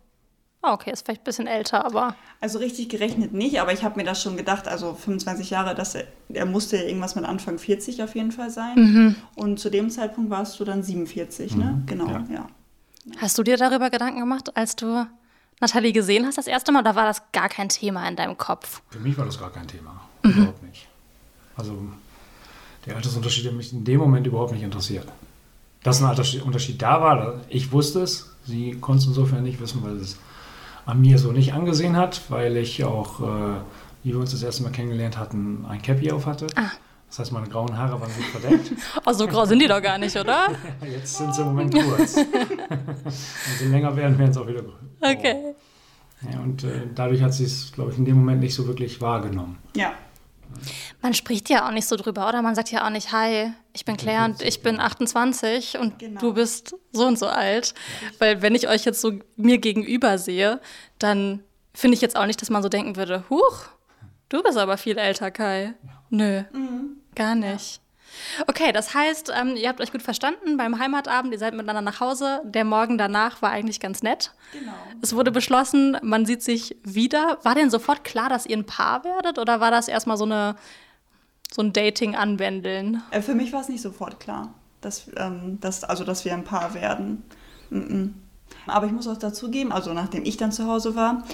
Ah, 0.63 0.75
okay, 0.75 0.93
ist 0.93 1.05
vielleicht 1.05 1.23
ein 1.23 1.25
bisschen 1.25 1.47
älter, 1.49 1.85
aber. 1.85 2.15
Also 2.41 2.59
richtig 2.61 2.89
gerechnet 2.89 3.33
nicht, 3.33 3.61
aber 3.61 3.73
ich 3.73 3.83
habe 3.83 3.99
mir 3.99 4.05
das 4.05 4.23
schon 4.23 4.37
gedacht, 4.37 4.69
also 4.69 4.95
25 4.95 5.51
Jahre, 5.51 5.75
dass 5.75 5.97
er, 5.97 6.05
er 6.29 6.47
musste 6.47 6.77
ja 6.77 6.85
irgendwas 6.85 7.17
mit 7.17 7.25
Anfang 7.25 7.59
40 7.59 8.03
auf 8.03 8.15
jeden 8.15 8.31
Fall 8.31 8.49
sein. 8.49 8.75
Mhm. 8.77 9.17
Und 9.35 9.59
zu 9.59 9.71
dem 9.71 9.91
Zeitpunkt 9.91 10.31
warst 10.31 10.59
du 10.61 10.65
dann 10.65 10.85
47, 10.85 11.57
ne? 11.57 11.65
mhm. 11.65 11.71
ne? 11.71 11.83
Genau, 11.87 12.07
ja. 12.09 12.25
ja. 12.33 12.47
Hast 13.19 13.37
du 13.37 13.43
dir 13.43 13.57
darüber 13.57 13.91
Gedanken 13.91 14.21
gemacht, 14.21 14.57
als 14.57 14.77
du 14.77 15.05
Nathalie 15.61 15.93
gesehen 15.93 16.27
hast 16.27 16.39
das 16.39 16.47
erste 16.47 16.71
Mal, 16.71 16.81
oder 16.81 16.95
war 16.95 17.07
das 17.07 17.23
gar 17.33 17.49
kein 17.49 17.69
Thema 17.69 18.09
in 18.09 18.15
deinem 18.15 18.39
Kopf? 18.39 18.83
Für 18.91 19.01
mich 19.01 19.19
war 19.19 19.25
das 19.25 19.39
gar 19.39 19.51
kein 19.51 19.67
Thema. 19.67 20.01
Mhm. 20.23 20.31
Überhaupt 20.31 20.63
nicht. 20.63 20.87
Also 21.57 21.77
der 22.87 22.97
Altersunterschied 22.97 23.47
hat 23.47 23.55
mich 23.55 23.73
in 23.73 23.85
dem 23.85 23.99
Moment 23.99 24.27
überhaupt 24.27 24.53
nicht 24.53 24.63
interessiert. 24.63 25.07
Dass 25.83 26.01
ein 26.01 26.07
Altersunterschied 26.07 26.81
da 26.81 27.01
war, 27.01 27.41
ich 27.49 27.73
wusste 27.73 28.03
es, 28.03 28.31
sie 28.45 28.77
konnte 28.81 29.03
es 29.03 29.09
insofern 29.09 29.43
nicht 29.43 29.61
wissen, 29.61 29.83
weil 29.83 29.97
es 29.97 30.17
an 30.87 31.01
mir 31.01 31.19
so 31.19 31.33
nicht 31.33 31.55
angesehen 31.55 31.97
hat, 31.97 32.23
weil 32.29 32.57
ich 32.57 32.85
auch, 32.85 33.21
äh, 33.21 33.61
wie 34.03 34.11
wir 34.11 34.19
uns 34.19 34.33
das 34.33 34.43
erste 34.43 34.63
Mal 34.63 34.71
kennengelernt 34.71 35.19
hatten, 35.19 35.65
ein 35.69 35.81
Cappy 35.81 36.11
auf 36.11 36.27
hatte. 36.27 36.47
Ah. 36.57 36.71
Das 37.09 37.19
heißt, 37.19 37.33
meine 37.33 37.47
grauen 37.47 37.77
Haare 37.77 38.01
waren 38.01 38.11
gut 38.15 38.41
verdeckt. 38.41 38.73
oh, 39.05 39.13
so 39.13 39.27
grau 39.27 39.45
sind 39.45 39.61
die 39.61 39.69
doch 39.69 39.83
gar 39.83 39.99
nicht, 39.99 40.17
oder? 40.17 40.49
Jetzt 40.83 41.19
sind 41.19 41.35
sie 41.35 41.43
im 41.43 41.49
Moment 41.49 41.75
kurz. 41.75 42.17
Wenn 43.05 43.13
sie 43.59 43.67
länger 43.67 43.95
werden, 43.95 44.19
werden 44.19 44.33
sie 44.33 44.41
auch 44.41 44.47
wieder 44.47 44.63
grün. 44.63 44.89
Okay. 45.01 45.55
Ja, 46.33 46.41
und 46.41 46.65
äh, 46.65 46.87
dadurch 46.95 47.21
hat 47.23 47.35
sie 47.35 47.45
es, 47.45 47.71
glaube 47.73 47.93
ich, 47.93 47.99
in 47.99 48.07
dem 48.07 48.17
Moment 48.17 48.41
nicht 48.41 48.55
so 48.55 48.67
wirklich 48.67 49.01
wahrgenommen. 49.01 49.59
Ja. 49.77 49.93
Man 51.01 51.15
spricht 51.15 51.51
ja 51.51 51.67
auch 51.67 51.73
nicht 51.73 51.87
so 51.87 51.97
drüber, 51.97 52.29
oder? 52.29 52.43
Man 52.43 52.55
sagt 52.55 52.71
ja 52.71 52.87
auch 52.87 52.91
nicht, 52.91 53.13
hi, 53.13 53.53
ich 53.73 53.85
bin 53.85 53.97
Claire 53.97 54.25
und 54.25 54.43
ich 54.43 54.63
bin 54.63 54.81
28 54.81 55.79
und 55.79 55.99
genau. 55.99 56.21
du 56.21 56.35
bist 56.35 56.75
so 56.93 57.07
und 57.07 57.19
so 57.19 57.27
alt. 57.27 57.75
Weil 58.19 58.41
wenn 58.43 58.55
ich 58.55 58.69
euch 58.69 58.85
jetzt 58.85 59.01
so 59.01 59.13
mir 59.37 59.59
gegenüber 59.59 60.19
sehe, 60.19 60.61
dann 60.99 61.43
finde 61.75 61.97
ich 61.97 62.01
jetzt 62.01 62.17
auch 62.17 62.27
nicht, 62.27 62.41
dass 62.41 62.51
man 62.51 62.63
so 62.63 62.69
denken 62.69 62.97
würde, 62.97 63.25
huch, 63.29 63.67
du 64.29 64.43
bist 64.43 64.57
aber 64.57 64.79
viel 64.79 64.99
älter, 64.99 65.31
Kai. 65.31 65.75
Nö, 66.11 66.43
mhm. 66.53 66.97
gar 67.15 67.35
nicht. 67.35 67.82
Okay, 68.47 68.73
das 68.73 68.95
heißt, 68.95 69.33
ähm, 69.35 69.57
ihr 69.57 69.69
habt 69.69 69.81
euch 69.81 69.93
gut 69.93 70.03
verstanden 70.03 70.57
beim 70.57 70.79
Heimatabend, 70.79 71.33
ihr 71.33 71.39
seid 71.39 71.55
miteinander 71.55 71.83
nach 71.83 72.01
Hause. 72.01 72.41
Der 72.45 72.65
Morgen 72.65 72.99
danach 72.99 73.43
war 73.43 73.51
eigentlich 73.51 73.81
ganz 73.81 74.03
nett. 74.03 74.33
Genau. 74.53 74.73
Es 75.01 75.15
wurde 75.15 75.31
beschlossen, 75.31 75.97
man 76.03 76.27
sieht 76.27 76.43
sich 76.43 76.77
wieder. 76.83 77.39
War 77.43 77.55
denn 77.55 77.71
sofort 77.71 78.05
klar, 78.05 78.29
dass 78.29 78.47
ihr 78.47 78.57
ein 78.57 78.67
Paar 78.67 79.05
werdet 79.05 79.39
oder 79.39 79.61
war 79.61 79.71
das 79.71 79.89
erstmal 79.89 80.17
so, 80.17 80.25
eine, 80.25 80.57
so 81.53 81.63
ein 81.63 81.73
Dating-Anwändeln? 81.73 83.03
Äh, 83.11 83.23
für 83.23 83.35
mich 83.35 83.53
war 83.53 83.61
es 83.61 83.69
nicht 83.69 83.83
sofort 83.83 84.21
klar, 84.21 84.55
dass, 84.81 85.11
ähm, 85.17 85.59
dass, 85.61 85.85
also, 85.85 86.05
dass 86.05 86.25
wir 86.25 86.35
ein 86.35 86.45
Paar 86.45 86.75
werden. 86.75 87.25
Mm 87.71 87.79
-mm. 87.79 88.11
Aber 88.67 88.87
ich 88.87 88.93
muss 88.93 89.09
auch 89.09 89.17
dazugeben, 89.17 89.73
also 89.73 89.93
nachdem 89.93 90.25
ich 90.25 90.37
dann 90.37 90.53
zu 90.53 90.67
Hause 90.67 90.95
war, 90.95 91.25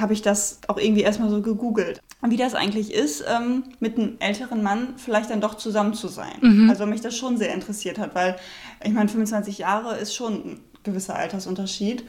habe 0.00 0.12
ich 0.12 0.22
das 0.22 0.60
auch 0.68 0.78
irgendwie 0.78 1.02
erstmal 1.02 1.30
so 1.30 1.42
gegoogelt. 1.42 2.00
Wie 2.22 2.36
das 2.36 2.54
eigentlich 2.54 2.92
ist, 2.92 3.24
ähm, 3.28 3.64
mit 3.80 3.98
einem 3.98 4.16
älteren 4.20 4.62
Mann 4.62 4.94
vielleicht 4.96 5.30
dann 5.30 5.40
doch 5.40 5.56
zusammen 5.56 5.94
zu 5.94 6.08
sein. 6.08 6.36
Mhm. 6.40 6.70
Also 6.70 6.86
mich 6.86 7.00
das 7.00 7.16
schon 7.16 7.36
sehr 7.36 7.52
interessiert 7.52 7.98
hat, 7.98 8.14
weil 8.14 8.36
ich 8.82 8.92
meine, 8.92 9.08
25 9.08 9.58
Jahre 9.58 9.96
ist 9.96 10.14
schon 10.14 10.32
ein 10.34 10.60
gewisser 10.82 11.16
Altersunterschied. 11.16 12.04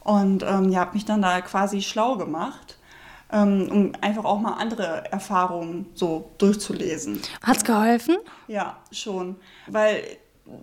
Und 0.00 0.42
ähm, 0.42 0.70
ja, 0.70 0.80
habe 0.80 0.94
mich 0.94 1.04
dann 1.04 1.20
da 1.20 1.40
quasi 1.42 1.82
schlau 1.82 2.16
gemacht, 2.16 2.78
ähm, 3.30 3.68
um 3.70 3.92
einfach 4.00 4.24
auch 4.24 4.40
mal 4.40 4.54
andere 4.54 5.04
Erfahrungen 5.12 5.86
so 5.94 6.30
durchzulesen. 6.38 7.20
Hat's 7.42 7.62
geholfen? 7.62 8.16
Ja, 8.46 8.78
schon. 8.90 9.36
Weil 9.66 10.02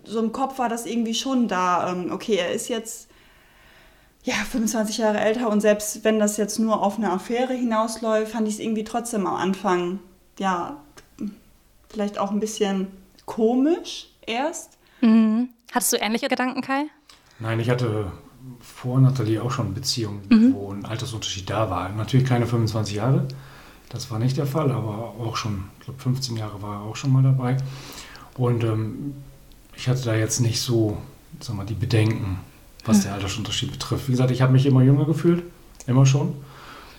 so 0.04 0.20
im 0.20 0.32
Kopf 0.32 0.58
war 0.58 0.68
das 0.68 0.84
irgendwie 0.84 1.14
schon 1.14 1.46
da. 1.46 1.92
Ähm, 1.92 2.10
okay, 2.10 2.34
er 2.34 2.52
ist 2.52 2.68
jetzt 2.68 3.08
ja, 4.26 4.34
25 4.34 4.98
Jahre 4.98 5.20
älter 5.20 5.48
und 5.48 5.60
selbst 5.60 6.02
wenn 6.02 6.18
das 6.18 6.36
jetzt 6.36 6.58
nur 6.58 6.82
auf 6.82 6.98
eine 6.98 7.12
Affäre 7.12 7.54
hinausläuft, 7.54 8.32
fand 8.32 8.48
ich 8.48 8.54
es 8.54 8.60
irgendwie 8.60 8.82
trotzdem 8.82 9.24
am 9.24 9.36
Anfang, 9.36 10.00
ja, 10.38 10.78
vielleicht 11.88 12.18
auch 12.18 12.32
ein 12.32 12.40
bisschen 12.40 12.88
komisch 13.24 14.08
erst. 14.26 14.78
Mhm. 15.00 15.50
Hattest 15.70 15.92
du 15.92 15.96
ähnliche 15.98 16.26
Gedanken, 16.26 16.60
Kai? 16.60 16.86
Nein, 17.38 17.60
ich 17.60 17.70
hatte 17.70 18.10
vor 18.60 18.98
Nathalie 19.00 19.40
auch 19.40 19.52
schon 19.52 19.74
Beziehungen, 19.74 20.22
mhm. 20.28 20.54
wo 20.54 20.72
ein 20.72 20.84
Altersunterschied 20.84 21.48
da 21.48 21.70
war. 21.70 21.88
Natürlich 21.90 22.26
keine 22.26 22.46
25 22.46 22.96
Jahre, 22.96 23.28
das 23.90 24.10
war 24.10 24.18
nicht 24.18 24.36
der 24.36 24.46
Fall, 24.46 24.72
aber 24.72 25.14
auch 25.20 25.36
schon, 25.36 25.70
ich 25.78 25.84
glaube 25.84 26.00
15 26.00 26.36
Jahre 26.36 26.60
war 26.62 26.80
er 26.80 26.80
auch 26.80 26.96
schon 26.96 27.12
mal 27.12 27.22
dabei. 27.22 27.58
Und 28.34 28.64
ähm, 28.64 29.14
ich 29.76 29.88
hatte 29.88 30.02
da 30.02 30.16
jetzt 30.16 30.40
nicht 30.40 30.60
so, 30.60 30.96
sag 31.38 31.54
mal, 31.54 31.64
die 31.64 31.74
Bedenken, 31.74 32.40
was 32.86 33.02
der 33.02 33.14
Altersunterschied 33.14 33.72
betrifft. 33.72 34.08
Wie 34.08 34.12
gesagt, 34.12 34.30
ich 34.30 34.42
habe 34.42 34.52
mich 34.52 34.66
immer 34.66 34.82
jünger 34.82 35.04
gefühlt, 35.04 35.42
immer 35.86 36.06
schon. 36.06 36.34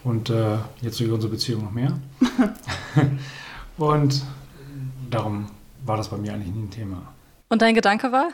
Und 0.04 0.30
äh, 0.30 0.58
jetzt 0.82 1.00
durch 1.00 1.12
unsere 1.12 1.32
Beziehung 1.32 1.64
noch 1.64 1.72
mehr. 1.72 2.00
und 3.78 4.24
darum 5.10 5.48
war 5.86 5.98
das 5.98 6.10
bei 6.10 6.18
mir 6.18 6.34
eigentlich 6.34 6.54
nie 6.54 6.64
ein 6.64 6.72
Thema. 6.72 7.02
Und 7.50 7.62
dein 7.62 7.76
Gedanke 7.76 8.12
war? 8.12 8.30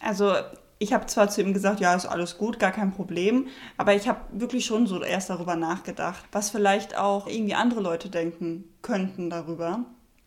Also 0.00 0.34
ich 0.78 0.94
habe 0.94 1.06
zwar 1.06 1.28
zu 1.28 1.42
ihm 1.42 1.52
gesagt, 1.52 1.80
ja, 1.80 1.94
ist 1.94 2.06
alles 2.06 2.38
gut, 2.38 2.58
gar 2.58 2.72
kein 2.72 2.90
Problem, 2.92 3.48
aber 3.76 3.94
ich 3.94 4.08
habe 4.08 4.20
wirklich 4.32 4.64
schon 4.64 4.86
so 4.86 5.02
erst 5.02 5.28
darüber 5.28 5.54
nachgedacht, 5.54 6.24
was 6.32 6.50
vielleicht 6.50 6.96
auch 6.96 7.26
irgendwie 7.26 7.54
andere 7.54 7.80
Leute 7.80 8.08
denken 8.08 8.64
könnten 8.80 9.28
darüber. 9.28 9.80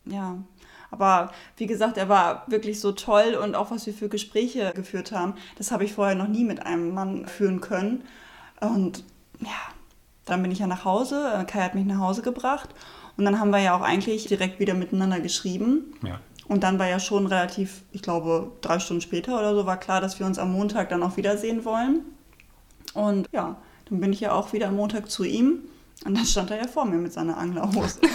Ja, 0.04 0.38
aber 0.94 1.32
wie 1.56 1.66
gesagt, 1.66 1.98
er 1.98 2.08
war 2.08 2.44
wirklich 2.46 2.78
so 2.78 2.92
toll 2.92 3.34
und 3.34 3.56
auch 3.56 3.72
was 3.72 3.84
wir 3.86 3.92
für 3.92 4.08
Gespräche 4.08 4.72
geführt 4.76 5.10
haben, 5.10 5.34
das 5.58 5.72
habe 5.72 5.84
ich 5.84 5.92
vorher 5.92 6.14
noch 6.14 6.28
nie 6.28 6.44
mit 6.44 6.64
einem 6.64 6.94
Mann 6.94 7.26
führen 7.26 7.60
können. 7.60 8.04
Und 8.60 9.02
ja, 9.40 9.48
dann 10.24 10.40
bin 10.40 10.52
ich 10.52 10.60
ja 10.60 10.68
nach 10.68 10.84
Hause, 10.84 11.44
Kai 11.48 11.62
hat 11.62 11.74
mich 11.74 11.84
nach 11.84 11.98
Hause 11.98 12.22
gebracht 12.22 12.68
und 13.16 13.24
dann 13.24 13.40
haben 13.40 13.50
wir 13.50 13.58
ja 13.58 13.76
auch 13.76 13.80
eigentlich 13.80 14.26
direkt 14.26 14.60
wieder 14.60 14.74
miteinander 14.74 15.18
geschrieben. 15.18 15.94
Ja. 16.04 16.20
Und 16.46 16.62
dann 16.62 16.78
war 16.78 16.86
ja 16.86 17.00
schon 17.00 17.26
relativ, 17.26 17.82
ich 17.90 18.02
glaube, 18.02 18.52
drei 18.60 18.78
Stunden 18.78 19.00
später 19.00 19.36
oder 19.36 19.52
so, 19.56 19.66
war 19.66 19.80
klar, 19.80 20.00
dass 20.00 20.20
wir 20.20 20.26
uns 20.26 20.38
am 20.38 20.52
Montag 20.52 20.90
dann 20.90 21.02
auch 21.02 21.16
wiedersehen 21.16 21.64
wollen. 21.64 22.02
Und 22.92 23.28
ja, 23.32 23.56
dann 23.88 24.00
bin 24.00 24.12
ich 24.12 24.20
ja 24.20 24.30
auch 24.30 24.52
wieder 24.52 24.68
am 24.68 24.76
Montag 24.76 25.10
zu 25.10 25.24
ihm. 25.24 25.62
Und 26.04 26.16
dann 26.16 26.24
stand 26.24 26.52
er 26.52 26.58
ja 26.58 26.68
vor 26.68 26.84
mir 26.84 26.98
mit 26.98 27.12
seiner 27.12 27.36
Anglerhose. 27.36 27.98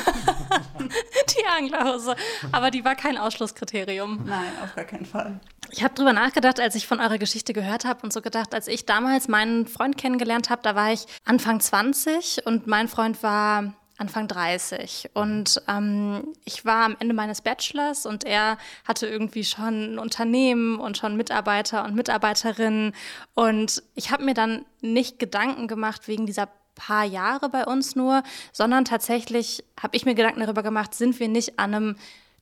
Anglerhose. 1.50 2.16
Aber 2.52 2.72
die 2.72 2.86
war 2.86 2.96
kein 2.96 3.18
Ausschlusskriterium. 3.18 4.26
Nein, 4.26 4.52
auf 4.64 4.76
gar 4.76 4.86
keinen 4.86 5.06
Fall. 5.06 5.40
Ich 5.72 5.84
habe 5.84 5.94
drüber 5.94 6.14
nachgedacht, 6.14 6.60
als 6.60 6.76
ich 6.76 6.88
von 6.88 7.00
eurer 7.00 7.18
Geschichte 7.18 7.54
gehört 7.54 7.86
habe 7.86 8.02
und 8.02 8.12
so 8.12 8.22
gedacht, 8.22 8.56
als 8.56 8.68
ich 8.68 8.86
damals 8.86 9.28
meinen 9.28 9.68
Freund 9.68 9.98
kennengelernt 9.98 10.50
habe, 10.50 10.62
da 10.64 10.76
war 10.76 10.92
ich 10.92 11.06
Anfang 11.26 11.60
20 11.60 12.46
und 12.46 12.66
mein 12.66 12.88
Freund 12.88 13.22
war 13.22 13.74
Anfang 14.00 14.28
30. 14.28 15.12
Und 15.14 15.62
ähm, 15.68 16.34
ich 16.46 16.66
war 16.66 16.86
am 16.86 16.96
Ende 17.00 17.14
meines 17.14 17.42
Bachelors 17.42 18.06
und 18.06 18.24
er 18.24 18.58
hatte 18.86 19.08
irgendwie 19.08 19.44
schon 19.44 19.94
ein 19.94 20.00
Unternehmen 20.00 20.80
und 20.80 20.98
schon 20.98 21.18
Mitarbeiter 21.18 21.84
und 21.84 21.96
Mitarbeiterinnen. 21.96 22.94
Und 23.34 23.84
ich 23.96 24.12
habe 24.12 24.24
mir 24.24 24.34
dann 24.34 24.66
nicht 24.82 25.20
Gedanken 25.20 25.68
gemacht 25.68 26.08
wegen 26.08 26.26
dieser 26.26 26.48
paar 26.80 27.04
Jahre 27.04 27.50
bei 27.50 27.66
uns 27.66 27.96
nur, 27.96 28.24
sondern 28.52 28.86
tatsächlich 28.86 29.64
habe 29.82 29.96
ich 29.96 30.06
mir 30.06 30.16
Gedanken 30.16 30.40
darüber 30.40 30.64
gemacht, 30.64 30.96
sind 30.96 31.20
wir 31.20 31.28
nicht 31.28 31.60
an 31.60 31.74
einem 31.76 31.96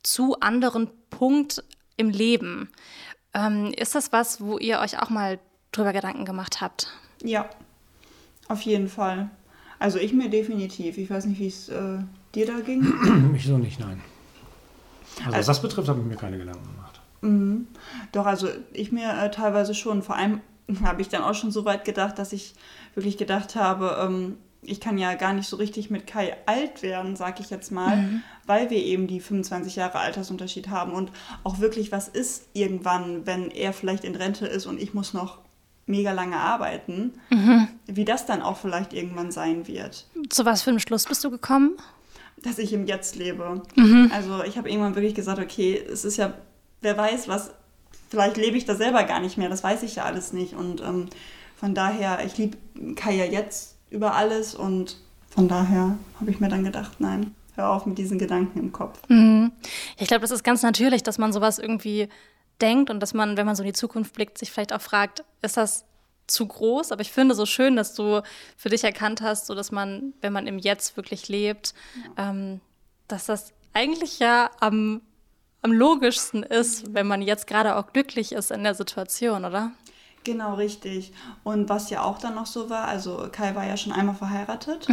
zu 0.04 0.40
anderen 0.40 0.90
Punkt 1.10 1.64
im 1.98 2.10
Leben? 2.10 2.70
Ähm, 3.34 3.74
ist 3.76 3.96
das 3.96 4.12
was, 4.14 4.40
wo 4.42 4.58
ihr 4.58 4.80
euch 4.80 5.02
auch 5.02 5.10
mal 5.10 5.40
drüber 5.72 5.92
Gedanken 5.94 6.26
gemacht 6.26 6.62
habt? 6.62 6.92
Ja, 7.24 7.50
auf 8.48 8.62
jeden 8.62 8.88
Fall. 8.88 9.30
Also 9.80 10.00
ich 10.00 10.14
mir 10.14 10.30
definitiv. 10.30 10.98
Ich 10.98 11.10
weiß 11.10 11.26
nicht, 11.26 11.40
wie 11.40 11.48
es 11.48 11.70
äh, 11.70 12.00
dir 12.36 12.46
da 12.46 12.60
ging. 12.60 13.34
Ich 13.36 13.46
so 13.46 13.58
nicht, 13.58 13.80
nein. 13.80 14.02
Also, 15.20 15.28
was 15.30 15.36
Also- 15.36 15.48
das 15.52 15.62
betrifft, 15.62 15.90
habe 15.90 16.00
ich 16.00 16.06
mir 16.06 16.16
keine 16.16 16.38
Gedanken 16.38 16.64
gemacht. 16.64 17.02
Mhm. 17.22 17.68
Doch, 18.12 18.26
also 18.26 18.48
ich 18.74 18.92
mir 18.92 19.12
äh, 19.24 19.32
teilweise 19.32 19.74
schon. 19.74 20.02
Vor 20.04 20.16
allem 20.16 20.42
habe 20.84 21.02
ich 21.02 21.10
dann 21.10 21.24
auch 21.24 21.34
schon 21.36 21.52
so 21.52 21.66
weit 21.66 21.86
gedacht, 21.86 22.18
dass 22.20 22.34
ich 22.34 22.54
wirklich 22.98 23.18
gedacht 23.18 23.56
habe, 23.56 23.98
ähm, 24.02 24.38
ich 24.62 24.82
kann 24.82 24.98
ja 24.98 25.14
gar 25.14 25.32
nicht 25.32 25.48
so 25.48 25.56
richtig 25.56 25.90
mit 25.90 26.08
Kai 26.08 26.36
alt 26.46 26.82
werden, 26.82 27.16
sag 27.16 27.40
ich 27.40 27.50
jetzt 27.50 27.72
mal, 27.72 28.22
weil 28.46 28.70
wir 28.70 28.84
eben 28.84 29.08
die 29.08 29.22
25 29.22 29.78
Jahre 29.78 30.00
Altersunterschied 30.00 30.68
haben 30.68 30.92
und 30.92 31.12
auch 31.46 31.60
wirklich, 31.60 31.94
was 31.94 32.10
ist 32.10 32.50
irgendwann, 32.52 33.26
wenn 33.26 33.50
er 33.50 33.72
vielleicht 33.72 34.04
in 34.04 34.16
Rente 34.16 34.46
ist 34.46 34.66
und 34.66 34.82
ich 34.82 34.94
muss 34.94 35.14
noch 35.14 35.38
mega 35.86 36.12
lange 36.12 36.36
arbeiten, 36.36 37.14
wie 37.86 38.04
das 38.04 38.26
dann 38.26 38.42
auch 38.42 38.58
vielleicht 38.58 38.92
irgendwann 38.92 39.32
sein 39.32 39.68
wird. 39.68 40.08
Zu 40.28 40.44
was 40.44 40.64
für 40.64 40.72
einem 40.72 40.80
Schluss 40.80 41.06
bist 41.06 41.24
du 41.24 41.30
gekommen? 41.30 41.78
dass 42.42 42.60
ich 42.60 42.74
im 42.74 42.86
Jetzt 42.86 43.16
lebe. 43.16 43.64
Also 44.12 44.44
ich 44.44 44.58
habe 44.58 44.70
irgendwann 44.70 44.96
wirklich 44.96 45.16
gesagt, 45.16 45.40
okay, 45.40 45.82
es 45.92 46.06
ist 46.06 46.18
ja, 46.18 46.34
wer 46.82 46.98
weiß 46.98 47.28
was, 47.28 47.52
vielleicht 48.10 48.38
lebe 48.38 48.58
ich 48.58 48.66
da 48.66 48.76
selber 48.76 49.04
gar 49.04 49.20
nicht 49.20 49.38
mehr, 49.38 49.50
das 49.50 49.64
weiß 49.64 49.84
ich 49.84 49.96
ja 49.96 50.04
alles 50.04 50.34
nicht. 50.34 50.54
Und 50.54 50.82
ähm, 50.82 51.08
von 51.60 51.74
daher, 51.74 52.24
ich 52.26 52.38
liebe 52.38 52.58
Kai 52.96 53.16
ja 53.16 53.26
jetzt 53.26 53.76
über 53.90 54.16
alles 54.16 54.56
und 54.56 54.98
von 55.30 55.48
daher 55.48 55.98
habe 56.20 56.32
ich 56.32 56.40
mir 56.40 56.50
dann 56.50 56.64
gedacht, 56.64 57.00
nein, 57.00 57.36
hör 57.56 57.72
auf 57.72 57.86
mit 57.86 57.98
diesen 57.98 58.20
Gedanken 58.20 58.60
im 58.60 58.72
Kopf. 58.72 59.00
Mhm. 59.10 59.52
Ich 59.98 60.08
glaube, 60.08 60.22
das 60.22 60.32
ist 60.32 60.44
ganz 60.44 60.62
natürlich, 60.62 61.04
dass 61.04 61.18
man 61.18 61.34
sowas 61.34 61.60
irgendwie 61.60 62.10
denkt 62.62 62.90
und 62.90 63.00
dass 63.00 63.14
man, 63.14 63.38
wenn 63.38 63.46
man 63.46 63.56
so 63.56 63.64
in 63.64 63.68
die 63.68 63.74
Zukunft 63.74 64.14
blickt, 64.14 64.38
sich 64.38 64.52
vielleicht 64.52 64.74
auch 64.74 64.82
fragt, 64.82 65.24
ist 65.42 65.58
das 65.58 65.86
zu 66.28 66.46
groß? 66.46 66.92
Aber 66.92 67.02
ich 67.02 67.12
finde 67.12 67.36
so 67.36 67.46
schön, 67.46 67.76
dass 67.76 67.94
du 67.96 68.22
für 68.56 68.70
dich 68.70 68.84
erkannt 68.84 69.22
hast, 69.22 69.48
so 69.48 69.56
dass 69.56 69.72
man, 69.72 70.14
wenn 70.22 70.34
man 70.34 70.46
im 70.46 70.60
Jetzt 70.60 70.98
wirklich 70.98 71.28
lebt, 71.28 71.74
ähm, 72.18 72.62
dass 73.08 73.26
das 73.26 73.54
eigentlich 73.74 74.20
ja 74.20 74.52
am, 74.60 75.02
am 75.62 75.72
logischsten 75.72 76.44
ist, 76.44 76.94
wenn 76.94 77.08
man 77.08 77.22
jetzt 77.22 77.48
gerade 77.48 77.76
auch 77.76 77.94
glücklich 77.94 78.34
ist 78.34 78.52
in 78.52 78.64
der 78.64 78.76
Situation, 78.76 79.46
oder? 79.46 79.72
Genau, 80.28 80.56
richtig. 80.56 81.14
Und 81.46 81.70
was 81.70 81.90
ja 81.90 82.04
auch 82.04 82.18
dann 82.18 82.36
noch 82.36 82.48
so 82.48 82.70
war, 82.70 82.86
also 82.86 83.30
Kai 83.32 83.56
war 83.56 83.66
ja 83.66 83.78
schon 83.78 83.94
einmal 83.94 84.14
verheiratet. 84.14 84.86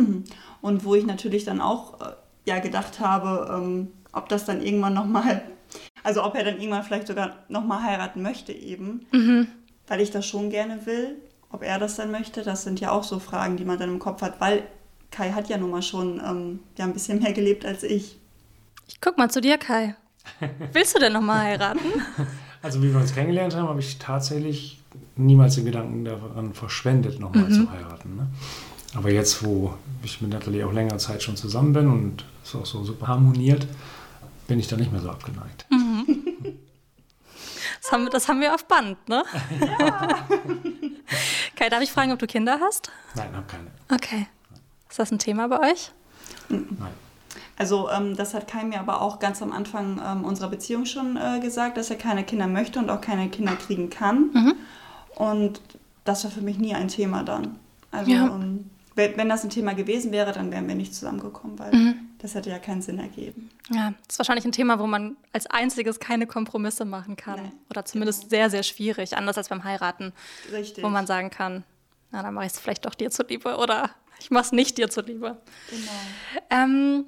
Und 0.60 0.84
wo 0.84 0.94
ich 0.94 1.04
natürlich 1.04 1.44
dann 1.44 1.60
auch 1.60 2.00
äh, 2.00 2.12
ja 2.44 2.60
gedacht 2.60 3.00
habe, 3.00 3.52
ähm, 3.52 3.88
ob 4.12 4.28
das 4.28 4.44
dann 4.44 4.62
irgendwann 4.62 4.94
nochmal, 4.94 5.42
also 6.04 6.22
ob 6.22 6.36
er 6.36 6.44
dann 6.44 6.58
irgendwann 6.58 6.84
vielleicht 6.84 7.08
sogar 7.08 7.44
nochmal 7.48 7.82
heiraten 7.82 8.22
möchte 8.22 8.52
eben, 8.52 9.04
weil 9.88 10.00
ich 10.00 10.12
das 10.12 10.24
schon 10.24 10.48
gerne 10.48 10.86
will. 10.86 11.16
Ob 11.50 11.64
er 11.64 11.80
das 11.80 11.96
dann 11.96 12.12
möchte, 12.12 12.44
das 12.44 12.62
sind 12.62 12.78
ja 12.78 12.92
auch 12.92 13.02
so 13.02 13.18
Fragen, 13.18 13.56
die 13.56 13.64
man 13.64 13.80
dann 13.80 13.88
im 13.88 13.98
Kopf 13.98 14.22
hat, 14.22 14.40
weil 14.40 14.62
Kai 15.10 15.32
hat 15.32 15.48
ja 15.48 15.58
nun 15.58 15.72
mal 15.72 15.82
schon 15.82 16.20
ähm, 16.24 16.60
ja, 16.76 16.84
ein 16.84 16.92
bisschen 16.92 17.18
mehr 17.20 17.32
gelebt 17.32 17.66
als 17.66 17.82
ich. 17.82 18.16
Ich 18.86 19.00
guck 19.00 19.18
mal 19.18 19.28
zu 19.28 19.40
dir, 19.40 19.58
Kai. 19.58 19.96
Willst 20.72 20.94
du 20.94 21.00
denn 21.00 21.14
noch 21.14 21.20
mal 21.20 21.42
heiraten? 21.42 21.80
Also 22.62 22.82
wie 22.82 22.92
wir 22.92 23.00
uns 23.00 23.14
kennengelernt 23.14 23.54
haben, 23.54 23.68
habe 23.68 23.80
ich 23.80 23.98
tatsächlich 23.98 24.80
niemals 25.16 25.54
den 25.56 25.64
Gedanken 25.64 26.04
daran 26.04 26.54
verschwendet, 26.54 27.20
nochmal 27.20 27.50
zu 27.50 27.70
heiraten. 27.70 28.16
Ne? 28.16 28.26
Aber 28.94 29.10
jetzt, 29.10 29.44
wo 29.44 29.74
ich 30.02 30.20
mit 30.20 30.30
Nathalie 30.30 30.66
auch 30.66 30.72
längere 30.72 30.96
Zeit 30.98 31.22
schon 31.22 31.36
zusammen 31.36 31.72
bin 31.72 31.86
und 31.88 32.24
es 32.44 32.54
auch 32.54 32.66
so 32.66 32.82
super 32.84 33.08
harmoniert, 33.08 33.66
bin 34.46 34.58
ich 34.58 34.66
da 34.66 34.76
nicht 34.76 34.90
mehr 34.92 35.00
so 35.00 35.10
abgeneigt. 35.10 35.66
Das 37.82 37.92
haben, 37.92 38.04
wir- 38.04 38.10
das 38.10 38.28
haben 38.28 38.40
wir 38.40 38.54
auf 38.54 38.64
Band, 38.66 38.96
ne? 39.08 39.22
Kai, 41.54 41.68
darf 41.68 41.82
ich 41.82 41.92
fragen, 41.92 42.12
ob 42.12 42.18
du 42.18 42.26
Kinder 42.26 42.58
hast? 42.60 42.90
Nein, 43.14 43.28
habe 43.34 43.46
keine. 43.46 43.66
Okay. 43.92 44.26
Ist 44.88 44.98
das 44.98 45.10
ein 45.12 45.18
Thema 45.18 45.48
bei 45.48 45.70
euch? 45.72 45.90
Nein. 46.48 46.92
Also 47.56 47.88
ähm, 47.90 48.16
das 48.16 48.34
hat 48.34 48.48
Kai 48.48 48.64
mir 48.64 48.80
aber 48.80 49.00
auch 49.02 49.18
ganz 49.18 49.42
am 49.42 49.52
Anfang 49.52 50.00
ähm, 50.04 50.24
unserer 50.24 50.48
Beziehung 50.48 50.84
schon 50.86 51.16
äh, 51.16 51.40
gesagt, 51.40 51.76
dass 51.76 51.90
er 51.90 51.96
keine 51.96 52.24
Kinder 52.24 52.46
möchte 52.46 52.78
und 52.78 52.90
auch 52.90 53.00
keine 53.00 53.28
Kinder 53.28 53.56
kriegen 53.56 53.90
kann. 53.90 54.54
Und 55.14 55.60
das 56.04 56.24
war 56.24 56.30
für 56.30 56.40
mich 56.42 56.58
nie 56.58 56.74
ein 56.74 56.88
Thema 56.88 57.22
dann. 57.24 57.58
Also 57.90 58.10
Ja. 58.10 58.26
ähm, 58.26 58.70
wenn 58.94 59.28
das 59.28 59.44
ein 59.44 59.50
Thema 59.50 59.74
gewesen 59.74 60.10
wäre, 60.10 60.32
dann 60.32 60.50
wären 60.50 60.66
wir 60.66 60.74
nicht 60.74 60.92
zusammengekommen, 60.92 61.56
weil 61.60 61.94
das 62.18 62.34
hätte 62.34 62.50
ja 62.50 62.58
keinen 62.58 62.82
Sinn 62.82 62.98
ergeben. 62.98 63.48
Ja, 63.72 63.90
das 64.06 64.14
ist 64.14 64.18
wahrscheinlich 64.18 64.44
ein 64.44 64.50
Thema, 64.50 64.80
wo 64.80 64.88
man 64.88 65.16
als 65.32 65.46
einziges 65.46 66.00
keine 66.00 66.26
Kompromisse 66.26 66.84
machen 66.84 67.14
kann. 67.16 67.36
Nein, 67.40 67.52
Oder 67.70 67.84
zumindest 67.84 68.28
sehr, 68.30 68.50
sehr 68.50 68.64
schwierig. 68.64 69.16
Anders 69.16 69.38
als 69.38 69.50
beim 69.50 69.62
Heiraten, 69.62 70.12
Richtig. 70.52 70.82
wo 70.82 70.88
man 70.88 71.06
sagen 71.06 71.30
kann, 71.30 71.62
na, 72.10 72.22
dann 72.24 72.34
mache 72.34 72.46
ich 72.46 72.52
es 72.54 72.58
vielleicht 72.58 72.86
doch 72.86 72.94
dir 72.96 73.12
zuliebe 73.12 73.56
oder 73.58 73.90
ich 74.18 74.32
mache 74.32 74.46
es 74.46 74.52
nicht 74.52 74.78
dir 74.78 74.90
zuliebe. 74.90 75.36
genau. 75.70 75.92
Ähm, 76.50 77.04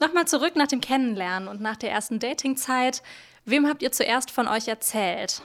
Nochmal 0.00 0.26
zurück 0.26 0.56
nach 0.56 0.66
dem 0.66 0.80
Kennenlernen 0.80 1.48
und 1.48 1.60
nach 1.60 1.76
der 1.76 1.90
ersten 1.90 2.18
Datingzeit. 2.18 3.02
Wem 3.44 3.66
habt 3.66 3.82
ihr 3.82 3.92
zuerst 3.92 4.30
von 4.30 4.48
euch 4.48 4.68
erzählt? 4.68 5.42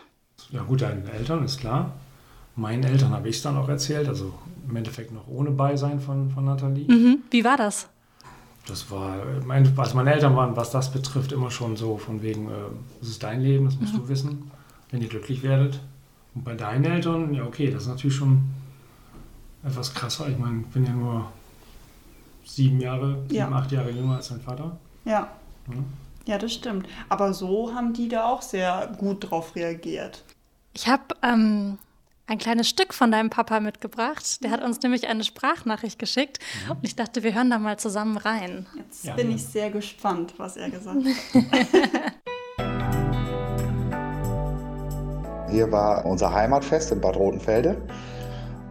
Ja 0.50 0.64
gut, 0.64 0.82
deinen 0.82 1.08
Eltern 1.08 1.44
ist 1.44 1.60
klar. 1.60 1.94
Meinen 2.56 2.84
Eltern 2.84 3.12
habe 3.12 3.28
ich 3.28 3.38
es 3.38 3.42
dann 3.42 3.58
auch 3.58 3.68
erzählt, 3.68 4.08
also 4.08 4.34
im 4.70 4.76
Endeffekt 4.76 5.12
noch 5.12 5.28
ohne 5.28 5.52
Beisein 5.52 6.00
von, 6.00 6.32
von 6.32 6.46
Nathalie. 6.46 6.86
Mhm. 6.88 7.24
Wie 7.32 7.44
war 7.44 7.58
das? 7.58 7.90
Das 8.66 8.90
war, 8.90 9.18
mein, 9.46 9.78
also 9.78 9.96
meine 9.96 10.14
Eltern 10.14 10.36
waren, 10.36 10.56
was 10.56 10.72
das 10.72 10.92
betrifft, 10.92 11.32
immer 11.34 11.52
schon 11.52 11.76
so 11.76 11.98
von 11.98 12.22
wegen, 12.22 12.48
äh, 12.48 12.54
das 13.00 13.10
ist 13.10 13.24
dein 13.24 13.42
Leben, 13.42 13.66
das 13.66 13.76
musst 13.76 13.96
du 13.96 14.08
wissen, 14.08 14.50
wenn 14.90 15.02
ihr 15.02 15.10
glücklich 15.10 15.44
werdet. 15.44 15.80
Und 16.34 16.46
bei 16.46 16.56
deinen 16.56 16.86
Eltern, 16.86 17.34
ja 17.34 17.44
okay, 17.44 17.70
das 17.70 17.84
ist 17.84 17.90
natürlich 17.90 18.16
schon 18.16 18.44
etwas 19.64 19.94
krasser. 19.94 20.30
Ich 20.30 20.38
meine, 20.38 20.62
ich 20.62 20.68
bin 20.68 20.86
ja 20.86 20.94
nur 20.94 21.28
sieben 22.46 22.80
Jahre, 22.80 23.24
sieben, 23.28 23.36
ja. 23.36 23.52
acht 23.52 23.72
Jahre 23.72 23.92
jünger 23.92 24.16
als 24.16 24.28
sein 24.28 24.42
Vater. 24.42 24.78
Ja. 25.04 25.30
Hm. 25.68 25.86
Ja, 26.26 26.38
das 26.38 26.54
stimmt. 26.54 26.88
Aber 27.10 27.34
so 27.34 27.74
haben 27.74 27.94
die 27.94 28.08
da 28.08 28.26
auch 28.26 28.42
sehr 28.42 28.92
gut 28.98 29.30
drauf 29.30 29.56
reagiert. 29.56 30.24
Ich 30.74 30.88
habe 30.88 31.04
ähm, 31.22 31.78
ein 32.28 32.38
kleines 32.40 32.68
Stück 32.68 32.94
von 32.94 33.12
deinem 33.12 33.30
Papa 33.30 33.60
mitgebracht. 33.60 34.44
Der 34.44 34.50
hat 34.52 34.62
mhm. 34.62 34.68
uns 34.68 34.82
nämlich 34.82 35.08
eine 35.08 35.24
Sprachnachricht 35.24 36.00
geschickt 36.00 36.40
mhm. 36.66 36.72
und 36.72 36.84
ich 36.84 36.96
dachte, 36.96 37.22
wir 37.24 37.36
hören 37.36 37.50
da 37.52 37.60
mal 37.60 37.78
zusammen 37.78 38.18
rein. 38.18 38.66
Jetzt 38.76 39.06
ja, 39.06 39.14
bin 39.14 39.30
ja. 39.30 39.36
ich 39.36 39.46
sehr 39.46 39.70
gespannt, 39.70 40.34
was 40.38 40.58
er 40.58 40.70
gesagt 40.72 41.06
hat. 41.06 41.14
Hier 45.52 45.72
war 45.72 46.06
unser 46.06 46.34
Heimatfest 46.34 46.92
in 46.92 47.00
Bad 47.00 47.16
Rotenfelde 47.16 47.82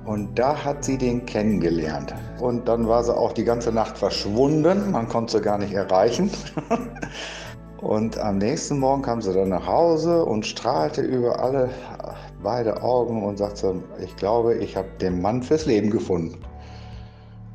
und 0.04 0.38
da 0.38 0.64
hat 0.64 0.84
sie 0.84 0.99
den 0.99 1.25
kennengelernt. 1.25 2.14
Und 2.40 2.68
dann 2.68 2.87
war 2.87 3.02
sie 3.04 3.16
auch 3.16 3.32
die 3.32 3.44
ganze 3.44 3.73
Nacht 3.73 3.96
verschwunden. 3.96 4.90
Man 4.90 5.08
konnte 5.08 5.38
sie 5.38 5.40
gar 5.42 5.58
nicht 5.58 5.73
erreichen. 5.73 6.30
Und 7.84 8.18
am 8.18 8.38
nächsten 8.38 8.78
Morgen 8.78 9.02
kam 9.02 9.20
sie 9.20 9.34
dann 9.34 9.50
nach 9.50 9.66
Hause 9.66 10.25
und 10.25 10.46
strahlte 10.46 11.02
über 11.02 11.38
alle 11.38 11.68
beide 12.42 12.82
Augen 12.82 13.23
und 13.23 13.37
sagte, 13.37 13.75
ich 14.02 14.16
glaube, 14.16 14.54
ich 14.54 14.75
habe 14.75 14.88
den 15.02 15.20
Mann 15.20 15.42
fürs 15.42 15.66
Leben 15.66 15.90
gefunden. 15.90 16.38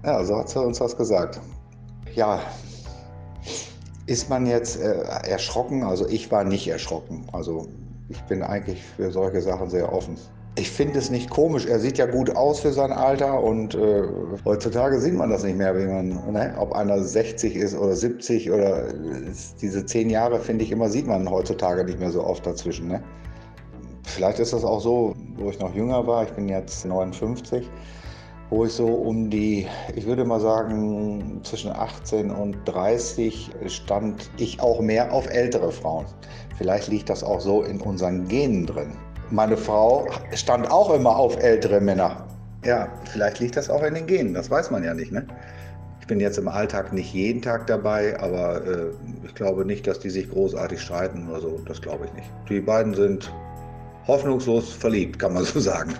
Ja, 0.05 0.23
so 0.23 0.37
hat 0.37 0.49
sie 0.49 0.61
uns 0.61 0.77
das 0.77 0.95
gesagt. 0.95 1.41
Ja, 2.13 2.41
ist 4.05 4.29
man 4.29 4.45
jetzt 4.45 4.79
äh, 4.79 5.01
erschrocken? 5.27 5.81
Also 5.81 6.07
ich 6.07 6.31
war 6.31 6.43
nicht 6.43 6.67
erschrocken. 6.67 7.25
Also 7.33 7.67
ich 8.09 8.21
bin 8.23 8.43
eigentlich 8.43 8.83
für 8.83 9.11
solche 9.11 9.41
Sachen 9.41 9.71
sehr 9.71 9.91
offen. 9.91 10.15
Ich 10.59 10.71
finde 10.71 10.99
es 10.99 11.09
nicht 11.09 11.29
komisch. 11.29 11.65
Er 11.65 11.79
sieht 11.79 11.97
ja 11.97 12.05
gut 12.05 12.35
aus 12.35 12.59
für 12.59 12.73
sein 12.73 12.91
Alter 12.91 13.41
und 13.41 13.75
äh, 13.75 14.03
heutzutage 14.43 14.99
sieht 14.99 15.13
man 15.13 15.29
das 15.29 15.41
nicht 15.45 15.57
mehr, 15.57 15.73
man, 15.73 16.09
ne? 16.33 16.53
ob 16.59 16.73
einer 16.73 17.01
60 17.01 17.55
ist 17.55 17.77
oder 17.77 17.95
70 17.95 18.51
oder 18.51 18.89
äh, 18.89 18.91
diese 19.61 19.85
zehn 19.85 20.09
Jahre, 20.09 20.37
finde 20.37 20.65
ich 20.65 20.73
immer, 20.73 20.89
sieht 20.89 21.07
man 21.07 21.29
heutzutage 21.29 21.85
nicht 21.85 21.97
mehr 21.97 22.11
so 22.11 22.21
oft 22.21 22.45
dazwischen. 22.45 22.89
Ne? 22.89 23.01
Vielleicht 24.03 24.39
ist 24.39 24.51
das 24.51 24.65
auch 24.65 24.81
so, 24.81 25.15
wo 25.37 25.49
ich 25.49 25.59
noch 25.59 25.73
jünger 25.73 26.05
war, 26.05 26.23
ich 26.25 26.31
bin 26.31 26.49
jetzt 26.49 26.85
59, 26.85 27.65
wo 28.49 28.65
ich 28.65 28.73
so 28.73 28.87
um 28.87 29.29
die, 29.29 29.65
ich 29.95 30.05
würde 30.05 30.25
mal 30.25 30.41
sagen, 30.41 31.39
zwischen 31.43 31.71
18 31.71 32.31
und 32.31 32.57
30 32.65 33.49
stand 33.67 34.29
ich 34.35 34.59
auch 34.59 34.81
mehr 34.81 35.13
auf 35.13 35.25
ältere 35.29 35.71
Frauen. 35.71 36.05
Vielleicht 36.57 36.89
liegt 36.89 37.09
das 37.09 37.23
auch 37.23 37.39
so 37.39 37.63
in 37.63 37.79
unseren 37.79 38.27
Genen 38.27 38.65
drin. 38.65 38.91
Meine 39.31 39.57
Frau 39.57 40.07
stand 40.33 40.71
auch 40.71 40.91
immer 40.91 41.15
auf 41.15 41.37
ältere 41.37 41.79
Männer. 41.79 42.25
Ja, 42.65 42.87
vielleicht 43.05 43.39
liegt 43.39 43.57
das 43.57 43.69
auch 43.69 43.83
in 43.83 43.93
den 43.93 44.07
Genen, 44.07 44.33
das 44.33 44.49
weiß 44.49 44.71
man 44.71 44.83
ja 44.83 44.93
nicht. 44.93 45.11
Ne? 45.11 45.25
Ich 46.01 46.07
bin 46.07 46.19
jetzt 46.19 46.39
im 46.39 46.47
Alltag 46.47 46.91
nicht 46.93 47.13
jeden 47.13 47.41
Tag 47.41 47.67
dabei, 47.67 48.19
aber 48.19 48.65
äh, 48.65 48.87
ich 49.23 49.35
glaube 49.35 49.65
nicht, 49.65 49.85
dass 49.85 49.99
die 49.99 50.09
sich 50.09 50.29
großartig 50.31 50.81
streiten 50.81 51.29
oder 51.29 51.41
so. 51.41 51.61
Das 51.65 51.79
glaube 51.79 52.05
ich 52.05 52.13
nicht. 52.13 52.27
Die 52.49 52.59
beiden 52.59 52.95
sind 52.95 53.31
hoffnungslos 54.07 54.73
verliebt, 54.73 55.19
kann 55.19 55.35
man 55.35 55.43
so 55.43 55.59
sagen. 55.59 55.93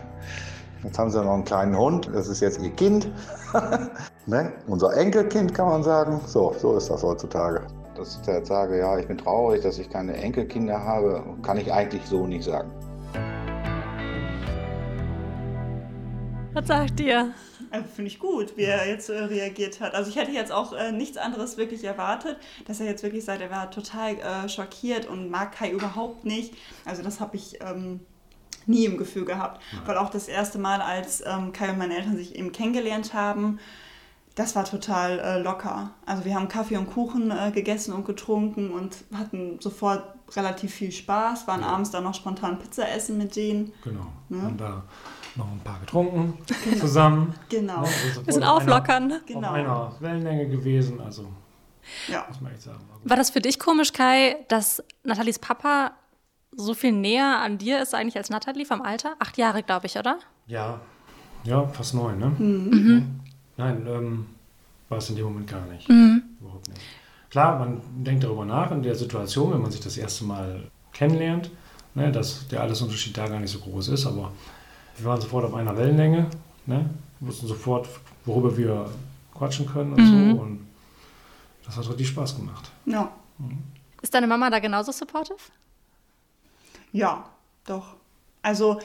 Jetzt 0.83 0.97
haben 0.97 1.11
sie 1.11 1.23
noch 1.23 1.33
einen 1.33 1.45
kleinen 1.45 1.77
Hund, 1.77 2.09
das 2.11 2.27
ist 2.27 2.41
jetzt 2.41 2.59
ihr 2.61 2.71
Kind. 2.71 3.11
ne? 4.25 4.51
Unser 4.65 4.97
Enkelkind 4.97 5.53
kann 5.53 5.67
man 5.67 5.83
sagen. 5.83 6.19
So, 6.25 6.55
so 6.57 6.77
ist 6.77 6.89
das 6.89 7.03
heutzutage. 7.03 7.61
Dass 7.95 8.17
ich 8.19 8.27
jetzt 8.27 8.47
sage, 8.47 8.79
ja, 8.79 8.97
ich 8.97 9.07
bin 9.07 9.19
traurig, 9.19 9.61
dass 9.61 9.77
ich 9.77 9.89
keine 9.89 10.15
Enkelkinder 10.15 10.83
habe, 10.83 11.21
kann 11.43 11.57
ich 11.57 11.71
eigentlich 11.71 12.03
so 12.05 12.25
nicht 12.25 12.45
sagen. 12.45 12.71
Was 16.53 16.67
sagt 16.67 16.99
ihr? 16.99 17.31
Also 17.69 17.87
Finde 17.95 18.09
ich 18.09 18.19
gut, 18.19 18.57
wie 18.57 18.63
er 18.63 18.87
jetzt 18.87 19.09
äh, 19.09 19.19
reagiert 19.19 19.79
hat. 19.81 19.93
Also 19.93 20.09
ich 20.09 20.15
hätte 20.15 20.31
jetzt 20.31 20.51
auch 20.51 20.73
äh, 20.73 20.91
nichts 20.91 21.17
anderes 21.17 21.57
wirklich 21.57 21.83
erwartet, 21.83 22.37
dass 22.65 22.79
er 22.79 22.87
jetzt 22.87 23.03
wirklich 23.03 23.23
sagt, 23.23 23.41
er 23.41 23.51
war 23.51 23.69
total 23.69 24.15
äh, 24.15 24.49
schockiert 24.49 25.05
und 25.07 25.29
mag 25.29 25.51
Kai 25.51 25.69
überhaupt 25.69 26.25
nicht. 26.25 26.55
Also 26.85 27.03
das 27.03 27.19
habe 27.19 27.35
ich 27.35 27.59
ähm, 27.61 27.99
nie 28.65 28.85
im 28.85 28.97
Gefühl 28.97 29.25
gehabt. 29.25 29.61
Weil 29.85 29.97
auch 29.97 30.09
das 30.09 30.27
erste 30.27 30.57
Mal, 30.57 30.81
als 30.81 31.23
ähm, 31.25 31.53
Kai 31.53 31.69
und 31.69 31.77
meine 31.77 31.95
Eltern 31.95 32.17
sich 32.17 32.35
eben 32.35 32.51
kennengelernt 32.51 33.13
haben, 33.13 33.59
das 34.33 34.55
war 34.55 34.65
total 34.65 35.19
äh, 35.19 35.39
locker. 35.39 35.91
Also 36.05 36.25
wir 36.25 36.33
haben 36.33 36.47
Kaffee 36.47 36.77
und 36.77 36.89
Kuchen 36.89 37.29
äh, 37.29 37.51
gegessen 37.51 37.93
und 37.93 38.05
getrunken 38.05 38.71
und 38.71 38.97
hatten 39.13 39.59
sofort 39.59 40.03
relativ 40.35 40.73
viel 40.73 40.91
Spaß, 40.91 41.47
waren 41.47 41.63
abends 41.63 41.91
dann 41.91 42.05
noch 42.05 42.15
spontan 42.15 42.57
Pizza 42.57 42.89
essen 42.89 43.17
mit 43.17 43.35
denen. 43.35 43.73
Genau. 43.83 44.07
Ne? 44.29 44.47
Und 44.47 44.61
da 44.61 44.83
noch 45.35 45.49
ein 45.51 45.59
paar 45.63 45.79
getrunken 45.79 46.37
zusammen. 46.79 47.33
Genau. 47.49 47.81
Ne? 47.81 47.87
Also 48.07 48.21
Bisschen 48.23 48.43
auf 48.43 48.61
einer- 48.63 48.73
auflockern. 48.75 49.13
Genau. 49.25 49.47
Auf 49.47 49.53
einer 49.53 49.91
Wellenlänge 49.99 50.47
gewesen, 50.49 50.99
also 51.01 51.27
Ja. 52.07 52.25
muss 52.27 52.41
man 52.41 52.51
echt 52.51 52.63
sagen. 52.63 52.79
war. 52.89 53.09
War 53.09 53.17
das 53.17 53.29
für 53.29 53.39
dich 53.41 53.59
komisch, 53.59 53.93
Kai, 53.93 54.37
dass 54.49 54.83
Nathalies 55.03 55.39
Papa 55.39 55.91
so 56.51 56.73
viel 56.73 56.91
näher 56.91 57.39
an 57.43 57.57
dir 57.57 57.81
ist 57.81 57.93
eigentlich 57.95 58.17
als 58.17 58.29
Nathalie 58.29 58.65
vom 58.65 58.81
Alter? 58.81 59.15
Acht 59.19 59.37
Jahre, 59.37 59.63
glaube 59.63 59.85
ich, 59.87 59.97
oder? 59.97 60.19
Ja, 60.47 60.79
ja, 61.43 61.67
fast 61.67 61.93
neun, 61.93 62.17
ne? 62.19 62.27
Mhm. 62.37 63.19
Nein, 63.57 63.85
ähm, 63.87 64.25
war 64.89 64.97
es 64.97 65.09
in 65.09 65.15
dem 65.15 65.25
Moment 65.25 65.47
gar 65.49 65.61
nicht. 65.67 65.87
Mhm. 65.87 66.23
Überhaupt 66.41 66.67
nicht. 66.69 66.81
Klar, 67.29 67.59
man 67.59 67.81
denkt 68.03 68.23
darüber 68.23 68.45
nach 68.45 68.71
in 68.71 68.81
der 68.81 68.95
Situation, 68.95 69.53
wenn 69.53 69.61
man 69.61 69.69
sich 69.71 69.81
das 69.81 69.95
erste 69.97 70.25
Mal 70.25 70.69
kennenlernt, 70.91 71.51
ne, 71.93 72.11
dass 72.11 72.47
der 72.47 72.61
Altersunterschied 72.61 73.15
da 73.15 73.27
gar 73.27 73.39
nicht 73.39 73.51
so 73.51 73.59
groß 73.59 73.89
ist, 73.89 74.05
aber 74.07 74.31
wir 74.99 75.05
waren 75.05 75.21
sofort 75.21 75.45
auf 75.45 75.53
einer 75.53 75.75
Wellenlänge, 75.77 76.27
ne? 76.65 76.89
wussten 77.21 77.47
sofort, 77.47 77.87
worüber 78.25 78.55
wir 78.55 78.89
quatschen 79.33 79.65
können 79.65 79.93
und 79.93 80.01
Mhm. 80.01 80.35
so 80.35 80.41
und 80.41 80.67
das 81.65 81.77
hat 81.77 81.87
richtig 81.89 82.07
Spaß 82.09 82.35
gemacht. 82.35 82.71
Ja. 82.85 83.11
Ist 84.01 84.13
deine 84.13 84.27
Mama 84.27 84.49
da 84.49 84.59
genauso 84.59 84.91
supportive? 84.91 85.37
Ja, 86.91 87.25
doch. 87.65 87.95
Also 88.41 88.79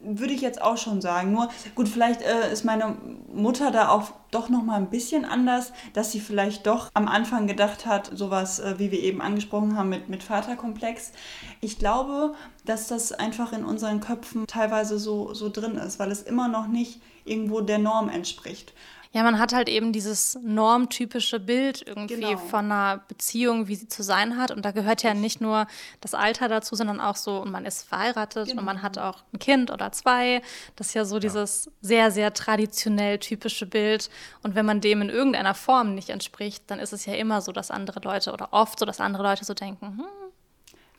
würde 0.00 0.32
ich 0.32 0.40
jetzt 0.40 0.60
auch 0.60 0.76
schon 0.76 1.00
sagen. 1.00 1.32
Nur 1.32 1.48
gut, 1.74 1.88
vielleicht 1.88 2.22
äh, 2.22 2.52
ist 2.52 2.64
meine 2.64 2.96
Mutter 3.32 3.70
da 3.70 3.88
auch 3.88 4.12
doch 4.30 4.48
noch 4.48 4.62
mal 4.62 4.76
ein 4.76 4.90
bisschen 4.90 5.24
anders, 5.24 5.72
dass 5.92 6.12
sie 6.12 6.20
vielleicht 6.20 6.66
doch 6.66 6.90
am 6.94 7.08
Anfang 7.08 7.46
gedacht 7.46 7.86
hat, 7.86 8.10
sowas, 8.14 8.58
äh, 8.58 8.78
wie 8.78 8.90
wir 8.90 9.00
eben 9.00 9.20
angesprochen 9.20 9.76
haben 9.76 9.88
mit, 9.88 10.08
mit 10.08 10.22
Vaterkomplex. 10.22 11.12
Ich 11.60 11.78
glaube, 11.78 12.34
dass 12.64 12.88
das 12.88 13.12
einfach 13.12 13.52
in 13.52 13.64
unseren 13.64 14.00
Köpfen 14.00 14.46
teilweise 14.46 14.98
so, 14.98 15.32
so 15.34 15.48
drin 15.48 15.76
ist, 15.76 15.98
weil 15.98 16.10
es 16.10 16.22
immer 16.22 16.48
noch 16.48 16.66
nicht 16.66 17.00
irgendwo 17.24 17.60
der 17.60 17.78
Norm 17.78 18.08
entspricht. 18.08 18.72
Ja, 19.16 19.22
man 19.22 19.38
hat 19.38 19.54
halt 19.54 19.70
eben 19.70 19.92
dieses 19.94 20.38
normtypische 20.42 21.40
Bild 21.40 21.80
irgendwie 21.86 22.16
Genau. 22.16 22.36
von 22.36 22.66
einer 22.66 22.98
Beziehung, 23.08 23.66
wie 23.66 23.74
sie 23.74 23.88
zu 23.88 24.02
sein 24.02 24.36
hat. 24.36 24.50
Und 24.50 24.66
da 24.66 24.72
gehört 24.72 25.02
ja 25.02 25.14
nicht 25.14 25.40
nur 25.40 25.66
das 26.02 26.12
Alter 26.12 26.48
dazu, 26.48 26.74
sondern 26.76 27.00
auch 27.00 27.16
so, 27.16 27.38
und 27.40 27.50
man 27.50 27.64
ist 27.64 27.88
verheiratet 27.88 28.48
Genau. 28.48 28.60
und 28.60 28.66
man 28.66 28.82
hat 28.82 28.98
auch 28.98 29.24
ein 29.32 29.38
Kind 29.38 29.70
oder 29.70 29.90
zwei. 29.90 30.42
Das 30.76 30.88
ist 30.88 30.94
ja 30.94 31.06
so 31.06 31.18
dieses 31.18 31.70
sehr, 31.80 32.10
sehr 32.10 32.34
traditionell 32.34 33.18
typische 33.18 33.64
Bild. 33.64 34.10
Und 34.42 34.54
wenn 34.54 34.66
man 34.66 34.82
dem 34.82 35.00
in 35.00 35.08
irgendeiner 35.08 35.54
Form 35.54 35.94
nicht 35.94 36.10
entspricht, 36.10 36.64
dann 36.66 36.78
ist 36.78 36.92
es 36.92 37.06
ja 37.06 37.14
immer 37.14 37.40
so, 37.40 37.52
dass 37.52 37.70
andere 37.70 38.00
Leute 38.00 38.34
oder 38.34 38.48
oft 38.52 38.78
so, 38.78 38.84
dass 38.84 39.00
andere 39.00 39.22
Leute 39.22 39.46
so 39.46 39.54
denken, 39.54 39.96
hm, 39.96 40.04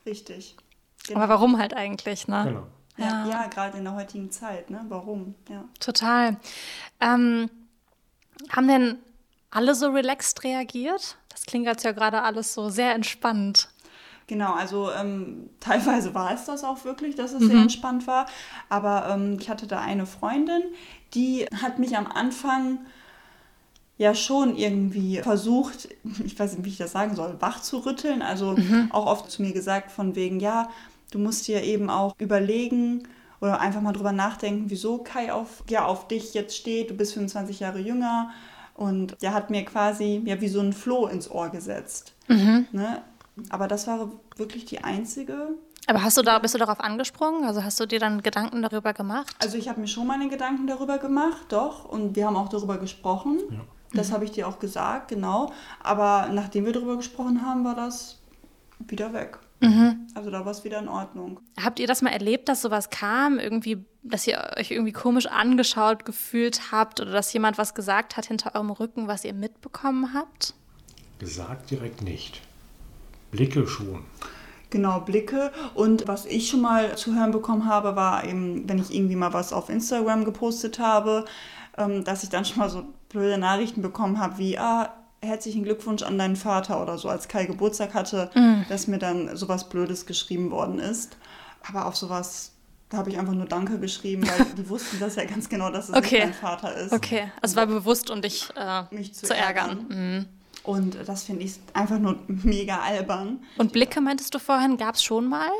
Richtig. 0.04 0.56
aber 1.14 1.28
warum 1.28 1.56
halt 1.56 1.72
eigentlich, 1.72 2.26
ne? 2.26 2.42
Genau. 2.48 2.66
Ja, 2.96 3.28
ja 3.28 3.46
gerade 3.46 3.78
in 3.78 3.84
der 3.84 3.94
heutigen 3.94 4.32
Zeit, 4.32 4.70
ne? 4.70 4.84
Warum? 4.88 5.36
Ja. 5.48 5.62
Total. 5.78 6.36
Ähm, 7.00 7.48
haben 8.50 8.68
denn 8.68 8.98
alle 9.50 9.74
so 9.74 9.88
relaxed 9.88 10.44
reagiert? 10.44 11.16
Das 11.28 11.46
klingt 11.46 11.66
jetzt 11.66 11.84
ja 11.84 11.92
gerade 11.92 12.22
alles 12.22 12.54
so 12.54 12.68
sehr 12.68 12.94
entspannt. 12.94 13.68
Genau, 14.26 14.52
also 14.52 14.90
ähm, 14.92 15.50
teilweise 15.60 16.14
war 16.14 16.32
es 16.32 16.44
das 16.44 16.64
auch 16.64 16.84
wirklich, 16.84 17.14
dass 17.14 17.32
es 17.32 17.42
sehr 17.42 17.56
entspannt 17.56 18.06
war. 18.06 18.26
Aber 18.68 19.08
ähm, 19.10 19.38
ich 19.40 19.48
hatte 19.48 19.66
da 19.66 19.80
eine 19.80 20.06
Freundin, 20.06 20.62
die 21.14 21.46
hat 21.62 21.78
mich 21.78 21.96
am 21.96 22.06
Anfang 22.06 22.78
ja 23.96 24.14
schon 24.14 24.56
irgendwie 24.56 25.18
versucht, 25.22 25.88
ich 26.24 26.38
weiß 26.38 26.52
nicht, 26.52 26.64
wie 26.64 26.70
ich 26.70 26.76
das 26.76 26.92
sagen 26.92 27.16
soll, 27.16 27.36
wach 27.40 27.60
zu 27.60 27.78
rütteln. 27.78 28.22
Also 28.22 28.56
auch 28.90 29.06
oft 29.06 29.30
zu 29.30 29.42
mir 29.42 29.52
gesagt 29.52 29.90
von 29.90 30.14
wegen, 30.14 30.38
ja, 30.38 30.68
du 31.10 31.18
musst 31.18 31.48
dir 31.48 31.64
eben 31.64 31.90
auch 31.90 32.14
überlegen 32.18 33.08
oder 33.40 33.60
einfach 33.60 33.80
mal 33.80 33.92
drüber 33.92 34.12
nachdenken, 34.12 34.64
wieso 34.68 34.98
Kai 34.98 35.32
auf, 35.32 35.62
ja, 35.68 35.84
auf 35.84 36.08
dich 36.08 36.34
jetzt 36.34 36.56
steht. 36.56 36.90
Du 36.90 36.94
bist 36.94 37.14
25 37.14 37.60
Jahre 37.60 37.78
jünger. 37.78 38.30
Und 38.74 39.20
der 39.22 39.34
hat 39.34 39.50
mir 39.50 39.64
quasi 39.64 40.22
ja 40.24 40.40
wie 40.40 40.48
so 40.48 40.60
ein 40.60 40.72
Floh 40.72 41.06
ins 41.08 41.30
Ohr 41.30 41.48
gesetzt. 41.48 42.14
Ne? 42.72 43.02
Aber 43.50 43.68
das 43.68 43.86
war 43.86 44.10
wirklich 44.36 44.64
die 44.64 44.84
einzige. 44.84 45.48
Aber 45.86 46.02
hast 46.02 46.16
du 46.16 46.22
da, 46.22 46.38
bist 46.38 46.54
du 46.54 46.58
darauf 46.58 46.80
angesprungen? 46.80 47.44
Also 47.44 47.64
hast 47.64 47.80
du 47.80 47.86
dir 47.86 47.98
dann 47.98 48.22
Gedanken 48.22 48.62
darüber 48.62 48.92
gemacht? 48.92 49.34
Also 49.40 49.56
ich 49.56 49.68
habe 49.68 49.80
mir 49.80 49.88
schon 49.88 50.06
meine 50.06 50.28
Gedanken 50.28 50.66
darüber 50.66 50.98
gemacht, 50.98 51.46
doch. 51.48 51.86
Und 51.86 52.14
wir 52.14 52.26
haben 52.26 52.36
auch 52.36 52.48
darüber 52.48 52.78
gesprochen. 52.78 53.38
Das 53.92 54.12
habe 54.12 54.24
ich 54.24 54.32
dir 54.32 54.46
auch 54.46 54.58
gesagt, 54.58 55.08
genau. 55.08 55.50
Aber 55.82 56.28
nachdem 56.30 56.66
wir 56.66 56.72
darüber 56.72 56.96
gesprochen 56.96 57.44
haben, 57.44 57.64
war 57.64 57.74
das 57.74 58.20
wieder 58.78 59.12
weg. 59.12 59.38
Also 60.14 60.30
da 60.30 60.44
war 60.44 60.52
es 60.52 60.64
wieder 60.64 60.78
in 60.78 60.88
Ordnung. 60.88 61.40
Habt 61.62 61.80
ihr 61.80 61.86
das 61.86 62.02
mal 62.02 62.10
erlebt, 62.10 62.48
dass 62.48 62.62
sowas 62.62 62.90
kam? 62.90 63.38
Irgendwie, 63.38 63.84
dass 64.02 64.26
ihr 64.26 64.52
euch 64.56 64.70
irgendwie 64.70 64.92
komisch 64.92 65.26
angeschaut 65.26 66.04
gefühlt 66.04 66.72
habt 66.72 67.00
oder 67.00 67.10
dass 67.10 67.32
jemand 67.32 67.58
was 67.58 67.74
gesagt 67.74 68.16
hat 68.16 68.26
hinter 68.26 68.54
eurem 68.54 68.70
Rücken, 68.70 69.08
was 69.08 69.24
ihr 69.24 69.34
mitbekommen 69.34 70.14
habt? 70.14 70.54
Gesagt 71.18 71.70
direkt 71.70 72.02
nicht. 72.02 72.40
Blicke 73.30 73.66
schon. 73.66 74.04
Genau, 74.70 75.00
Blicke. 75.00 75.50
Und 75.74 76.06
was 76.06 76.26
ich 76.26 76.48
schon 76.48 76.60
mal 76.60 76.96
zu 76.96 77.14
hören 77.14 77.30
bekommen 77.30 77.66
habe, 77.66 77.96
war 77.96 78.24
eben, 78.24 78.68
wenn 78.68 78.78
ich 78.78 78.94
irgendwie 78.94 79.16
mal 79.16 79.32
was 79.32 79.52
auf 79.52 79.70
Instagram 79.70 80.24
gepostet 80.24 80.78
habe, 80.78 81.24
ähm, 81.76 82.04
dass 82.04 82.22
ich 82.22 82.28
dann 82.28 82.44
schon 82.44 82.58
mal 82.58 82.68
so 82.68 82.84
blöde 83.08 83.38
Nachrichten 83.38 83.82
bekommen 83.82 84.18
habe, 84.18 84.38
wie, 84.38 84.58
ah, 84.58 84.92
herzlichen 85.22 85.64
Glückwunsch 85.64 86.02
an 86.02 86.16
deinen 86.18 86.36
Vater 86.36 86.80
oder 86.82 86.96
so, 86.98 87.08
als 87.08 87.28
Kai 87.28 87.46
Geburtstag 87.46 87.94
hatte, 87.94 88.30
dass 88.68 88.86
mir 88.86 88.98
dann 88.98 89.36
sowas 89.36 89.68
Blödes 89.68 90.06
geschrieben 90.06 90.50
worden 90.50 90.78
ist. 90.78 91.16
Aber 91.68 91.86
auf 91.86 91.96
sowas 91.96 92.52
Da 92.90 92.98
habe 92.98 93.10
ich 93.10 93.18
einfach 93.18 93.34
nur 93.34 93.44
Danke 93.46 93.78
geschrieben, 93.78 94.22
weil 94.26 94.46
die 94.56 94.68
wussten 94.68 94.98
das 95.00 95.16
ja 95.16 95.24
ganz 95.24 95.48
genau, 95.48 95.70
dass 95.70 95.88
es 95.90 95.94
Okay. 95.96 96.16
nicht 96.16 96.24
mein 96.24 96.34
Vater 96.34 96.74
ist. 96.74 96.92
Okay, 96.92 97.30
also 97.42 97.56
war 97.56 97.66
bewusst, 97.66 98.10
um 98.10 98.22
dich 98.22 98.48
äh, 98.56 98.82
Mich 98.94 99.12
zu 99.12 99.26
zu 99.26 99.36
ärgern. 99.36 99.86
Mhm. 99.88 100.26
Und 100.62 100.96
das 101.06 101.24
finde 101.24 101.44
ich 101.44 101.54
einfach 101.74 101.98
nur 101.98 102.18
mega 102.26 102.78
albern. 102.80 103.40
Und 103.58 103.72
Blicke 103.72 104.00
meintest 104.00 104.34
du 104.34 104.38
vorhin, 104.38 104.76
gab 104.78 104.94
es 104.94 105.02
schon 105.02 105.28
mal? 105.28 105.50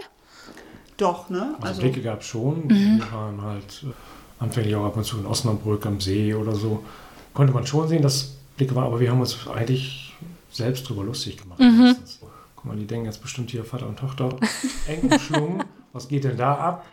Doch, 0.97 1.29
ne? 1.31 1.55
Also, 1.61 1.81
Blicke 1.83 2.01
gab 2.03 2.21
es 2.21 2.27
schon. 2.27 2.69
Wir 2.69 3.13
waren 3.13 3.41
halt 3.43 3.85
äh, 3.85 4.43
anfänglich 4.43 4.75
auch 4.75 4.85
ab 4.87 4.97
und 4.97 5.05
zu 5.05 5.19
in 5.19 5.27
Osnabrück 5.27 5.85
am 5.87 6.01
See 6.01 6.33
oder 6.35 6.55
so. 6.55 6.83
Konnte 7.35 7.53
man 7.53 7.67
schon 7.67 7.89
sehen, 7.89 8.03
dass 8.03 8.33
Blicke 8.59 8.75
waren, 8.75 8.85
aber 8.85 9.01
wir 9.01 9.11
haben 9.11 9.21
uns 9.21 9.47
eigentlich 9.49 10.13
selbst 10.51 10.89
drüber 10.89 11.05
lustig 11.05 11.39
gemacht. 11.39 11.61
meistens. 11.61 12.21
Guck 12.57 12.65
mal, 12.65 12.77
die 12.77 12.87
denken 12.87 13.07
jetzt 13.07 13.23
bestimmt 13.23 13.51
hier 13.51 13.65
Vater 13.65 13.87
und 13.87 13.99
Tochter 13.99 14.37
eng 14.89 15.11
umschlungen. 15.11 15.65
Was 15.93 16.09
geht 16.09 16.25
denn 16.25 16.37
da 16.37 16.55
ab? 16.55 16.87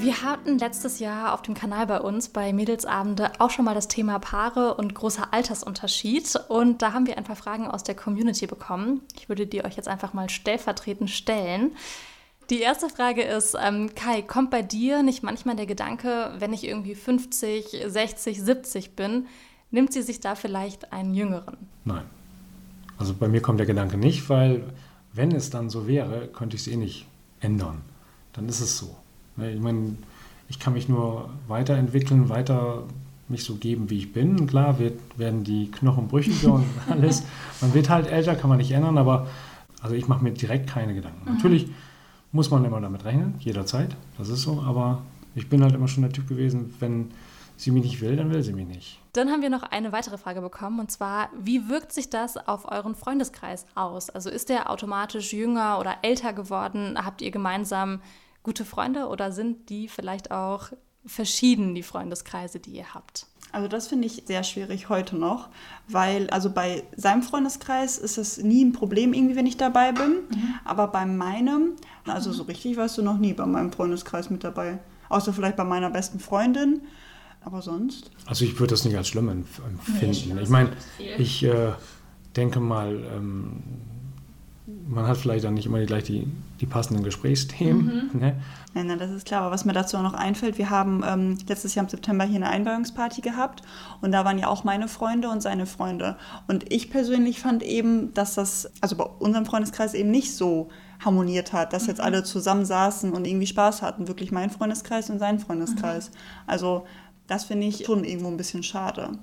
Wir 0.00 0.22
hatten 0.22 0.58
letztes 0.58 1.00
Jahr 1.00 1.34
auf 1.34 1.42
dem 1.42 1.54
Kanal 1.54 1.86
bei 1.86 2.00
uns 2.00 2.28
bei 2.28 2.52
Mädelsabende 2.52 3.32
auch 3.38 3.50
schon 3.50 3.64
mal 3.66 3.74
das 3.74 3.88
Thema 3.88 4.18
Paare 4.18 4.74
und 4.74 4.94
großer 4.94 5.34
Altersunterschied. 5.34 6.40
Und 6.48 6.80
da 6.80 6.92
haben 6.94 7.06
wir 7.06 7.18
ein 7.18 7.24
paar 7.24 7.36
Fragen 7.36 7.66
aus 7.66 7.82
der 7.82 7.96
Community 7.96 8.46
bekommen. 8.46 9.02
Ich 9.16 9.28
würde 9.28 9.46
die 9.46 9.64
euch 9.64 9.76
jetzt 9.76 9.88
einfach 9.88 10.14
mal 10.14 10.30
stellvertretend 10.30 11.10
stellen. 11.10 11.72
Die 12.50 12.60
erste 12.60 12.88
Frage 12.88 13.22
ist, 13.22 13.54
ähm, 13.62 13.90
Kai, 13.94 14.22
kommt 14.22 14.50
bei 14.50 14.62
dir 14.62 15.02
nicht 15.02 15.22
manchmal 15.22 15.56
der 15.56 15.66
Gedanke, 15.66 16.32
wenn 16.38 16.54
ich 16.54 16.66
irgendwie 16.66 16.94
50, 16.94 17.84
60, 17.86 18.42
70 18.42 18.96
bin, 18.96 19.26
nimmt 19.70 19.92
sie 19.92 20.00
sich 20.00 20.20
da 20.20 20.34
vielleicht 20.34 20.92
einen 20.92 21.12
Jüngeren? 21.12 21.58
Nein. 21.84 22.04
Also 22.96 23.12
bei 23.12 23.28
mir 23.28 23.42
kommt 23.42 23.60
der 23.60 23.66
Gedanke 23.66 23.98
nicht, 23.98 24.30
weil 24.30 24.64
wenn 25.12 25.32
es 25.32 25.50
dann 25.50 25.68
so 25.68 25.86
wäre, 25.86 26.28
könnte 26.28 26.56
ich 26.56 26.62
es 26.62 26.68
eh 26.68 26.76
nicht 26.76 27.06
ändern. 27.40 27.82
Dann 28.32 28.48
ist 28.48 28.60
es 28.60 28.78
so. 28.78 28.96
Ne, 29.36 29.52
Ich 29.52 29.60
meine, 29.60 29.96
ich 30.48 30.58
kann 30.58 30.72
mich 30.72 30.88
nur 30.88 31.28
weiterentwickeln, 31.48 32.30
weiter 32.30 32.84
mich 33.28 33.44
so 33.44 33.56
geben, 33.56 33.90
wie 33.90 33.98
ich 33.98 34.14
bin. 34.14 34.46
Klar 34.46 34.78
wird, 34.78 34.98
werden 35.18 35.44
die 35.44 35.70
Knochen 35.70 36.08
brüchiger 36.08 36.54
und 36.54 36.64
alles. 36.88 37.24
Man 37.60 37.74
wird 37.74 37.90
halt 37.90 38.06
älter, 38.06 38.34
kann 38.34 38.48
man 38.48 38.56
nicht 38.56 38.72
ändern, 38.72 38.96
aber 38.96 39.26
also 39.82 39.94
ich 39.94 40.08
mache 40.08 40.24
mir 40.24 40.32
direkt 40.32 40.68
keine 40.70 40.94
Gedanken. 40.94 41.30
Natürlich 41.30 41.68
muss 42.32 42.50
man 42.50 42.64
immer 42.64 42.80
damit 42.80 43.04
rechnen, 43.04 43.34
jederzeit, 43.38 43.96
das 44.18 44.28
ist 44.28 44.42
so, 44.42 44.62
aber 44.66 45.02
ich 45.34 45.48
bin 45.48 45.62
halt 45.62 45.74
immer 45.74 45.88
schon 45.88 46.02
der 46.02 46.12
Typ 46.12 46.28
gewesen, 46.28 46.74
wenn 46.80 47.10
sie 47.56 47.70
mich 47.70 47.82
nicht 47.82 48.00
will, 48.00 48.16
dann 48.16 48.30
will 48.30 48.42
sie 48.42 48.52
mich 48.52 48.66
nicht. 48.66 49.00
Dann 49.12 49.30
haben 49.30 49.42
wir 49.42 49.50
noch 49.50 49.64
eine 49.64 49.92
weitere 49.92 50.16
Frage 50.16 50.40
bekommen 50.40 50.78
und 50.78 50.90
zwar, 50.90 51.28
wie 51.38 51.68
wirkt 51.68 51.92
sich 51.92 52.08
das 52.08 52.36
auf 52.36 52.70
euren 52.70 52.94
Freundeskreis 52.94 53.66
aus? 53.74 54.10
Also 54.10 54.30
ist 54.30 54.48
der 54.48 54.70
automatisch 54.70 55.32
jünger 55.32 55.78
oder 55.80 55.96
älter 56.02 56.32
geworden? 56.32 56.96
Habt 57.04 57.20
ihr 57.20 57.30
gemeinsam 57.30 58.00
gute 58.42 58.64
Freunde 58.64 59.08
oder 59.08 59.32
sind 59.32 59.70
die 59.70 59.88
vielleicht 59.88 60.30
auch 60.30 60.68
verschieden, 61.04 61.74
die 61.74 61.82
Freundeskreise, 61.82 62.60
die 62.60 62.70
ihr 62.70 62.94
habt? 62.94 63.26
Also 63.50 63.66
das 63.66 63.88
finde 63.88 64.06
ich 64.06 64.24
sehr 64.26 64.44
schwierig 64.44 64.90
heute 64.90 65.16
noch, 65.16 65.48
weil 65.88 66.28
also 66.28 66.50
bei 66.50 66.84
seinem 66.96 67.22
Freundeskreis 67.22 67.96
ist 67.96 68.18
es 68.18 68.38
nie 68.38 68.62
ein 68.62 68.72
Problem 68.72 69.14
irgendwie, 69.14 69.36
wenn 69.36 69.46
ich 69.46 69.56
dabei 69.56 69.92
bin, 69.92 70.24
aber 70.64 70.88
bei 70.88 71.06
meinem, 71.06 71.76
also 72.10 72.32
so 72.32 72.44
richtig 72.44 72.76
warst 72.76 72.98
du 72.98 73.02
noch 73.02 73.18
nie 73.18 73.32
bei 73.32 73.46
meinem 73.46 73.72
Freundeskreis 73.72 74.30
mit 74.30 74.44
dabei, 74.44 74.78
außer 75.08 75.32
vielleicht 75.32 75.56
bei 75.56 75.64
meiner 75.64 75.90
besten 75.90 76.20
Freundin, 76.20 76.82
aber 77.40 77.62
sonst. 77.62 78.10
Also 78.26 78.44
ich 78.44 78.58
würde 78.58 78.72
das 78.72 78.84
nicht 78.84 78.96
als 78.96 79.08
schlimm 79.08 79.28
empf- 79.28 79.64
empfinden. 79.66 80.38
ich 80.42 80.48
meine, 80.48 80.70
ich 81.18 81.42
äh, 81.44 81.72
denke 82.36 82.60
mal, 82.60 83.02
ähm, 83.14 83.62
man 84.86 85.06
hat 85.06 85.16
vielleicht 85.16 85.44
dann 85.44 85.54
nicht 85.54 85.66
immer 85.66 85.78
die, 85.80 85.86
gleich 85.86 86.04
die, 86.04 86.26
die 86.60 86.66
passenden 86.66 87.02
Gesprächsthemen. 87.02 88.10
Ne? 88.12 88.36
Nein, 88.74 88.86
nein, 88.86 88.98
das 88.98 89.10
ist 89.10 89.26
klar. 89.26 89.42
Aber 89.42 89.50
was 89.50 89.64
mir 89.64 89.72
dazu 89.72 89.96
auch 89.96 90.02
noch 90.02 90.14
einfällt, 90.14 90.58
wir 90.58 90.68
haben 90.68 91.02
ähm, 91.06 91.38
letztes 91.48 91.74
Jahr 91.74 91.84
im 91.84 91.88
September 91.90 92.24
hier 92.24 92.36
eine 92.36 92.48
Einweihungsparty 92.50 93.22
gehabt 93.22 93.62
und 94.02 94.12
da 94.12 94.24
waren 94.24 94.38
ja 94.38 94.48
auch 94.48 94.64
meine 94.64 94.88
Freunde 94.88 95.30
und 95.30 95.42
seine 95.42 95.66
Freunde. 95.66 96.16
Und 96.48 96.70
ich 96.72 96.90
persönlich 96.90 97.40
fand 97.40 97.62
eben, 97.62 98.12
dass 98.14 98.34
das, 98.34 98.70
also 98.80 98.96
bei 98.96 99.04
unserem 99.04 99.46
Freundeskreis 99.46 99.94
eben 99.94 100.10
nicht 100.10 100.34
so 100.34 100.68
harmoniert 101.04 101.52
hat, 101.52 101.72
dass 101.72 101.86
jetzt 101.86 102.00
alle 102.00 102.24
zusammen 102.24 102.64
saßen 102.64 103.12
und 103.12 103.26
irgendwie 103.26 103.46
Spaß 103.46 103.82
hatten. 103.82 104.08
Wirklich 104.08 104.32
mein 104.32 104.50
Freundeskreis 104.50 105.10
und 105.10 105.18
sein 105.18 105.38
Freundeskreis. 105.38 106.10
Also 106.46 106.86
das 107.26 107.44
finde 107.44 107.66
ich 107.66 107.84
schon 107.86 108.04
irgendwo 108.04 108.28
ein 108.28 108.36
bisschen 108.36 108.62
schade. 108.62 109.18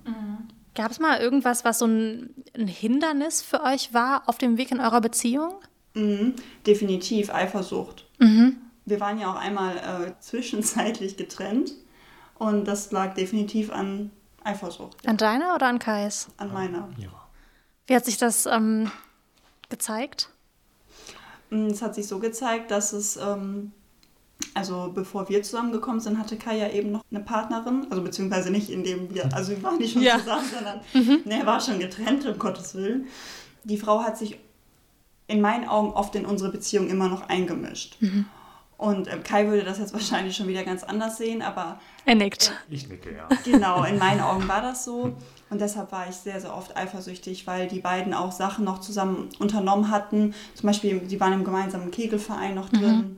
Gab 0.75 0.91
es 0.91 0.99
mal 0.99 1.19
irgendwas, 1.19 1.65
was 1.65 1.79
so 1.79 1.85
ein, 1.88 2.33
ein 2.55 2.67
Hindernis 2.67 3.41
für 3.41 3.63
euch 3.63 3.93
war 3.93 4.23
auf 4.27 4.38
dem 4.38 4.57
Weg 4.57 4.71
in 4.71 4.79
eurer 4.79 5.01
Beziehung? 5.01 5.53
Mhm, 5.93 6.35
definitiv 6.67 7.33
Eifersucht. 7.33 8.05
Wir 8.19 8.99
waren 8.99 9.19
ja 9.19 9.31
auch 9.31 9.39
einmal 9.39 9.77
äh, 9.77 10.11
zwischenzeitlich 10.19 11.17
getrennt 11.17 11.71
und 12.38 12.65
das 12.65 12.91
lag 12.91 13.13
definitiv 13.15 13.71
an 13.71 14.11
Eifersucht, 14.43 15.07
An 15.07 15.17
deiner 15.17 15.55
oder 15.55 15.67
an 15.67 15.79
Kais? 15.79 16.27
an 16.38 16.53
meiner. 16.53 16.89
Ja. 16.97 17.09
Wie 17.88 17.95
hat 17.95 18.05
sich 18.05 18.17
das 18.17 18.45
ähm, 18.45 18.91
gezeigt? 19.69 20.29
Mm, 21.55 21.67
Es 21.67 21.81
hat 21.81 21.95
sich 21.95 22.07
so 22.07 22.19
gezeigt, 22.19 22.71
dass 22.71 22.93
es, 22.93 23.17
ähm, 23.17 23.71
also 24.53 24.91
bevor 24.93 25.29
wir 25.29 25.41
zusammengekommen 25.43 25.99
sind, 26.01 26.19
hatte 26.19 26.37
Kai 26.37 26.57
ja 26.57 26.69
eben 26.69 26.91
noch 26.91 27.03
eine 27.11 27.21
Partnerin, 27.21 27.87
also 27.89 28.01
beziehungsweise 28.03 28.51
nicht 28.51 28.69
indem 28.69 29.13
wir, 29.13 29.33
also 29.33 29.51
wir 29.51 29.63
waren 29.63 29.77
nicht 29.77 29.93
schon 29.93 30.01
Ja. 30.01 30.19
zusammen, 30.19 30.45
sondern 30.53 30.79
ne, 31.25 31.39
er 31.39 31.45
war 31.45 31.59
schon 31.61 31.79
getrennt, 31.79 32.25
um 32.25 32.37
Gottes 32.37 32.75
Willen. 32.75 33.07
Die 33.63 33.77
Frau 33.77 34.01
hat 34.03 34.17
sich 34.17 34.37
in 35.27 35.41
meinen 35.41 35.67
Augen 35.67 35.91
oft 35.91 36.13
in 36.15 36.25
unsere 36.25 36.51
Beziehung 36.51 36.87
immer 36.89 37.07
noch 37.09 37.29
eingemischt. 37.29 37.97
Und 38.77 39.07
äh, 39.07 39.17
Kai 39.23 39.47
würde 39.47 39.63
das 39.63 39.79
jetzt 39.79 39.93
wahrscheinlich 39.93 40.35
schon 40.35 40.47
wieder 40.47 40.63
ganz 40.63 40.83
anders 40.83 41.17
sehen, 41.17 41.41
aber 41.41 41.79
Er 42.05 42.13
nickt. 42.15 42.51
Ich 42.69 42.87
nicke, 42.89 43.15
ja. 43.15 43.27
Genau, 43.43 43.83
in 43.85 43.97
meinen 43.97 44.19
Augen 44.21 44.47
war 44.47 44.61
das 44.61 44.85
so. 44.85 45.15
Und 45.55 45.61
deshalb 45.61 45.93
war 45.93 46.09
ich 46.09 46.17
sehr, 46.17 46.41
sehr 46.41 46.53
oft 46.53 46.75
eifersüchtig, 46.75 47.47
weil 47.47 47.69
die 47.69 47.79
beiden 47.79 48.13
auch 48.13 48.33
Sachen 48.33 48.65
noch 48.65 48.81
zusammen 48.81 49.29
unternommen 49.39 49.89
hatten. 49.89 50.33
Zum 50.53 50.67
Beispiel, 50.67 51.01
sie 51.07 51.17
waren 51.21 51.31
im 51.31 51.45
gemeinsamen 51.45 51.91
Kegelverein 51.91 52.55
noch 52.55 52.67
drin. 52.67 53.15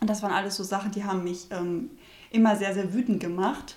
Und 0.00 0.08
das 0.08 0.22
waren 0.22 0.32
alles 0.32 0.56
so 0.56 0.64
Sachen, 0.64 0.90
die 0.90 1.04
haben 1.04 1.22
mich 1.22 1.48
ähm, 1.50 1.90
immer 2.30 2.56
sehr, 2.56 2.72
sehr 2.72 2.94
wütend 2.94 3.20
gemacht. 3.20 3.76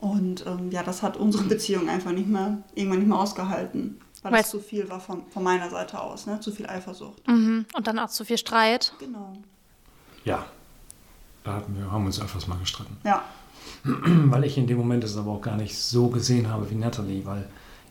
Und 0.00 0.46
ähm, 0.46 0.70
ja, 0.70 0.84
das 0.84 1.02
hat 1.02 1.16
unsere 1.16 1.42
Beziehung 1.48 1.88
einfach 1.88 2.12
nicht 2.12 2.28
mehr, 2.28 2.58
irgendwann 2.76 3.00
nicht 3.00 3.08
mehr 3.08 3.18
ausgehalten. 3.18 4.00
Weil 4.22 4.30
Weil- 4.34 4.42
es 4.42 4.50
zu 4.50 4.60
viel 4.60 4.88
war 4.88 5.00
von, 5.00 5.24
von 5.30 5.42
meiner 5.42 5.68
Seite 5.70 6.00
aus, 6.00 6.26
ne? 6.26 6.38
zu 6.38 6.52
viel 6.52 6.68
Eifersucht. 6.68 7.26
Mhm. 7.26 7.66
Und 7.74 7.86
dann 7.88 7.98
auch 7.98 8.10
zu 8.10 8.24
viel 8.24 8.38
Streit. 8.38 8.92
Genau. 9.00 9.32
Ja. 10.24 10.46
Da 11.42 11.54
hatten 11.54 11.76
wir, 11.76 11.90
haben 11.90 12.02
wir 12.04 12.06
uns 12.06 12.20
öfters 12.20 12.46
mal 12.46 12.58
gestritten. 12.58 12.96
Ja, 13.02 13.24
Weil 13.84 14.44
ich 14.44 14.58
in 14.58 14.66
dem 14.66 14.78
Moment 14.78 15.04
es 15.04 15.16
aber 15.16 15.32
auch 15.32 15.40
gar 15.40 15.56
nicht 15.56 15.76
so 15.76 16.08
gesehen 16.08 16.48
habe 16.48 16.70
wie 16.70 16.74
Natalie, 16.74 17.24
weil 17.24 17.44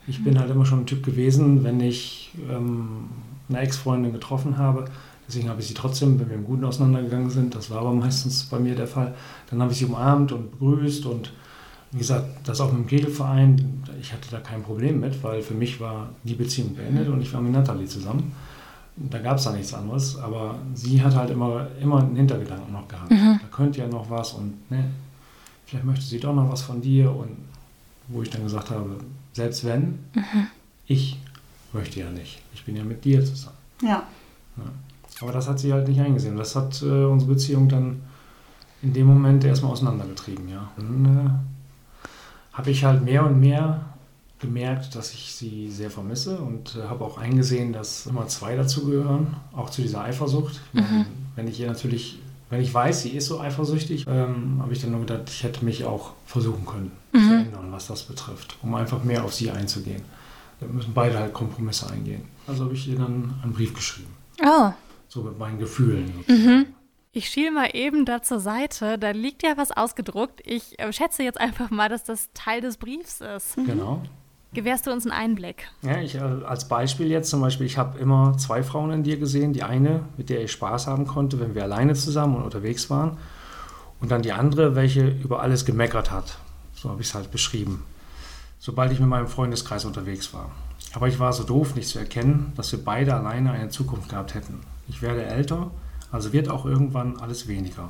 ich 0.08 0.24
bin 0.24 0.40
halt 0.40 0.50
immer 0.50 0.66
schon 0.66 0.82
ein 0.82 0.86
Typ 0.86 1.04
gewesen, 1.04 1.64
wenn 1.64 1.80
ich 1.82 2.32
ähm, 2.50 3.10
eine 3.50 3.60
Ex-Freundin 3.60 4.14
getroffen 4.14 4.58
habe, 4.58 4.86
deswegen 5.28 5.50
habe 5.50 5.62
ich 5.62 5.68
sie 5.68 5.74
trotzdem, 5.74 6.20
wenn 6.20 6.30
wir 6.30 6.36
im 6.38 6.46
Guten 6.46 6.64
auseinandergegangen 6.64 7.30
sind, 7.30 7.56
das 7.56 7.70
war 7.70 7.80
aber 7.80 7.94
meistens 7.94 8.46
bei 8.46 8.60
mir 8.60 8.76
der 8.76 8.88
Fall, 8.88 9.16
dann 9.50 9.62
habe 9.62 9.72
ich 9.74 9.80
sie 9.80 9.86
umarmt 9.86 10.32
und 10.32 10.52
begrüßt 10.52 11.06
und 11.06 11.32
wie 11.92 12.00
gesagt, 12.00 12.26
das 12.44 12.60
auch 12.60 12.72
mit 12.72 12.82
dem 12.82 12.88
Kegelverein, 12.88 13.84
ich 14.02 14.12
hatte 14.12 14.30
da 14.30 14.40
kein 14.40 14.62
Problem 14.62 15.00
mit, 15.00 15.24
weil 15.24 15.42
für 15.42 15.54
mich 15.54 15.80
war 15.80 16.10
die 16.24 16.36
Beziehung 16.36 16.76
beendet 16.76 17.08
und 17.08 17.22
ich 17.22 17.34
war 17.34 17.42
mit 17.42 17.54
Natalie 17.54 17.86
zusammen. 17.86 18.34
Da 18.98 19.20
gab 19.20 19.38
es 19.38 19.44
da 19.44 19.52
nichts 19.52 19.74
anderes, 19.74 20.18
aber 20.18 20.56
sie 20.74 21.02
hat 21.02 21.16
halt 21.16 21.30
immer, 21.30 21.68
immer 21.82 22.00
einen 22.00 22.16
Hintergedanken 22.16 22.74
noch 22.74 22.88
gehabt. 22.88 23.12
Da 23.12 23.48
könnte 23.52 23.80
ja 23.80 23.88
noch 23.88 24.10
was 24.10 24.34
und 24.34 24.70
ne, 24.72 24.86
vielleicht 25.68 25.86
möchte 25.86 26.06
sie 26.06 26.20
doch 26.20 26.34
noch 26.34 26.52
was 26.52 26.64
von 26.64 26.82
dir 26.82 27.12
und 27.12 27.38
wo 28.08 28.24
ich 28.24 28.30
dann 28.32 28.44
gesagt 28.44 28.72
habe, 28.72 28.98
selbst 29.34 29.64
wenn, 29.66 30.00
ich 30.88 31.20
möchte 31.74 32.00
ja 32.00 32.10
nicht. 32.10 32.42
Ich 32.54 32.66
bin 32.66 32.76
ja 32.76 32.84
mit 32.84 33.06
dir 33.06 33.24
zusammen. 33.24 33.58
ja. 34.58 34.64
Aber 35.20 35.32
das 35.32 35.48
hat 35.48 35.60
sie 35.60 35.74
halt 35.74 35.88
nicht 35.88 36.00
eingesehen. 36.00 36.38
Das 36.38 36.56
hat 36.56 36.82
äh, 36.84 36.86
unsere 37.06 37.34
Beziehung 37.34 37.68
dann 37.70 38.02
in 38.84 38.94
dem 38.94 39.08
Moment 39.08 39.44
erstmal 39.44 39.72
auseinandergetrieben, 39.72 40.48
ja. 40.48 40.72
Dann 40.78 41.06
äh, 41.06 42.56
habe 42.56 42.72
ich 42.72 42.84
halt 42.84 43.04
mehr 43.04 43.26
und 43.26 43.40
mehr 43.40 43.82
gemerkt, 44.40 44.96
dass 44.96 45.14
ich 45.14 45.34
sie 45.34 45.72
sehr 45.72 45.90
vermisse 45.90 46.38
und 46.38 46.76
äh, 46.76 46.88
habe 46.88 47.04
auch 47.04 47.18
eingesehen, 47.18 47.74
dass 47.74 48.06
immer 48.06 48.28
zwei 48.28 48.56
dazugehören, 48.56 49.36
auch 49.54 49.72
zu 49.72 49.82
dieser 49.82 50.04
Eifersucht. 50.04 50.62
Meine, 50.74 51.08
Wenn 51.36 51.48
ich 51.48 51.60
ihr 51.60 51.68
natürlich, 51.68 52.20
wenn 52.50 52.62
ich 52.62 52.74
weiß, 52.74 53.02
sie 53.02 53.10
ist 53.10 53.26
so 53.28 53.40
eifersüchtig, 53.40 54.06
ähm, 54.08 54.60
habe 54.62 54.74
ich 54.74 54.82
dann 54.82 54.92
nur 54.92 55.02
gedacht, 55.02 55.24
ich 55.28 55.44
hätte 55.44 55.66
mich 55.66 55.84
auch 55.86 56.14
versuchen 56.26 56.66
können 56.66 56.92
zu 57.12 57.20
ändern, 57.20 57.72
was 57.72 57.88
das 57.88 58.04
betrifft, 58.04 58.58
um 58.62 58.76
einfach 58.76 59.04
mehr 59.04 59.24
auf 59.26 59.34
sie 59.34 59.50
einzugehen. 59.50 60.04
Da 60.60 60.68
müssen 60.68 60.94
beide 60.94 61.18
halt 61.20 61.34
Kompromisse 61.34 61.90
eingehen. 61.90 62.24
Also 62.48 62.66
habe 62.66 62.74
ich 62.74 62.88
ihr 62.88 62.98
dann 62.98 63.34
einen 63.44 63.54
Brief 63.54 63.74
geschrieben. 63.74 64.14
Oh. 64.44 64.72
So 65.08 65.24
mit 65.24 65.38
meinen 65.38 65.60
Gefühlen. 65.60 66.14
sozusagen. 66.18 66.74
Ich 67.12 67.30
schiel 67.30 67.50
mal 67.50 67.70
eben 67.74 68.06
da 68.06 68.22
zur 68.22 68.40
Seite. 68.40 69.00
Da 69.00 69.12
liegt 69.12 69.42
ja 69.42 69.58
was 69.58 69.72
ausgedruckt. 69.72 70.42
Ich 70.46 70.78
äh, 70.80 70.94
schätze 70.94 71.24
jetzt 71.24 71.40
einfach 71.40 71.72
mal, 71.72 71.90
dass 71.90 72.04
das 72.04 72.30
Teil 72.34 72.62
des 72.62 72.78
Briefs 72.78 73.22
ist. 73.22 73.56
Genau. 73.56 74.04
Gewährst 74.54 74.88
du 74.88 74.92
uns 74.92 75.06
einen 75.06 75.12
Einblick? 75.12 75.68
Ja, 75.82 76.00
ich, 76.00 76.16
äh, 76.16 76.20
als 76.20 76.68
Beispiel 76.68 77.08
jetzt 77.08 77.30
zum 77.30 77.42
Beispiel, 77.42 77.66
ich 77.66 77.78
habe 77.78 78.00
immer 78.00 78.38
zwei 78.38 78.64
Frauen 78.64 78.92
in 78.92 79.04
dir 79.04 79.18
gesehen. 79.18 79.54
Die 79.54 79.64
eine, 79.64 80.04
mit 80.18 80.30
der 80.30 80.44
ich 80.44 80.52
Spaß 80.52 80.88
haben 80.88 81.06
konnte, 81.06 81.40
wenn 81.40 81.54
wir 81.54 81.64
alleine 81.64 81.94
zusammen 81.94 82.38
und 82.38 82.44
unterwegs 82.44 82.90
waren. 82.90 83.18
Und 84.00 84.12
dann 84.12 84.22
die 84.22 84.32
andere, 84.32 84.76
welche 84.76 85.08
über 85.08 85.42
alles 85.42 85.66
gemeckert 85.66 86.12
hat. 86.12 86.38
So 86.74 86.90
habe 86.90 87.02
ich 87.02 87.08
es 87.08 87.16
halt 87.16 87.32
beschrieben. 87.32 87.84
Sobald 88.60 88.92
ich 88.92 89.00
mit 89.00 89.10
meinem 89.10 89.28
Freundeskreis 89.28 89.86
unterwegs 89.86 90.34
war. 90.34 90.52
Aber 90.94 91.08
ich 91.08 91.20
war 91.20 91.34
so 91.34 91.44
doof, 91.44 91.76
nicht 91.76 91.90
zu 91.90 92.00
erkennen, 92.00 92.54
dass 92.56 92.72
wir 92.72 92.84
beide 92.84 93.14
alleine 93.16 93.52
eine 93.52 93.70
Zukunft 93.70 94.10
gehabt 94.10 94.34
hätten. 94.34 94.62
Ich 94.88 95.02
werde 95.02 95.26
älter, 95.26 95.72
also 96.12 96.34
wird 96.34 96.50
auch 96.50 96.66
irgendwann 96.66 97.20
alles 97.20 97.48
weniger. 97.48 97.90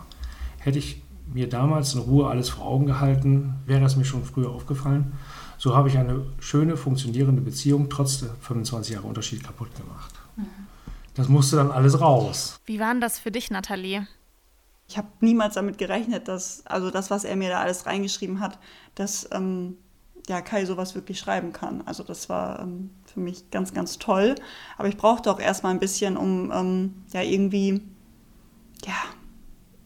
Hätte 0.58 0.80
ich 0.80 1.02
mir 1.34 1.48
damals 1.48 1.94
in 1.94 2.02
Ruhe 2.02 2.28
alles 2.28 2.50
vor 2.50 2.66
Augen 2.66 2.86
gehalten, 2.86 3.56
wäre 3.66 3.86
es 3.86 3.96
mir 3.96 4.06
schon 4.06 4.24
früher 4.24 4.50
aufgefallen. 4.50 5.14
So 5.58 5.76
habe 5.76 5.90
ich 5.90 5.98
eine 5.98 6.26
schöne, 6.40 6.78
funktionierende 6.78 7.42
Beziehung 7.42 7.90
trotz 7.90 8.20
der 8.20 8.30
25 8.42 8.96
Jahre 8.96 9.08
Unterschied 9.08 9.44
kaputt 9.44 9.76
gemacht. 9.76 10.14
Mhm. 10.36 10.46
Das 11.16 11.30
musste 11.30 11.56
dann 11.56 11.72
alles 11.72 12.00
raus. 12.00 12.60
Wie 12.66 12.80
war 12.80 12.92
denn 12.92 13.02
das 13.02 13.18
für 13.18 13.32
dich, 13.32 13.50
Nathalie? 13.50 14.08
Ich 14.88 14.98
habe 14.98 15.08
niemals 15.20 15.56
damit 15.56 15.78
gerechnet, 15.78 16.28
dass, 16.28 16.66
also 16.66 16.92
das, 16.92 17.10
was 17.10 17.24
er 17.24 17.36
mir 17.36 17.50
da 17.50 17.60
alles 17.60 17.88
reingeschrieben 17.88 18.40
hat, 18.40 18.60
dass 18.96 19.28
ähm, 19.32 19.78
ja, 20.28 20.42
Kai 20.42 20.66
sowas 20.66 20.96
wirklich 20.96 21.20
schreiben 21.20 21.54
kann. 21.54 21.82
Also 21.86 22.04
das 22.04 22.30
war 22.30 22.60
ähm, 22.60 22.92
für 23.06 23.20
mich 23.20 23.50
ganz, 23.50 23.74
ganz 23.74 23.98
toll. 23.98 24.36
Aber 24.78 24.88
ich 24.88 24.98
brauchte 24.98 25.32
auch 25.32 25.40
erstmal 25.40 25.74
ein 25.74 25.80
bisschen, 25.80 26.18
um 26.18 26.52
ähm, 26.52 26.94
ja 27.12 27.22
irgendwie, 27.22 27.82
ja, 28.86 28.96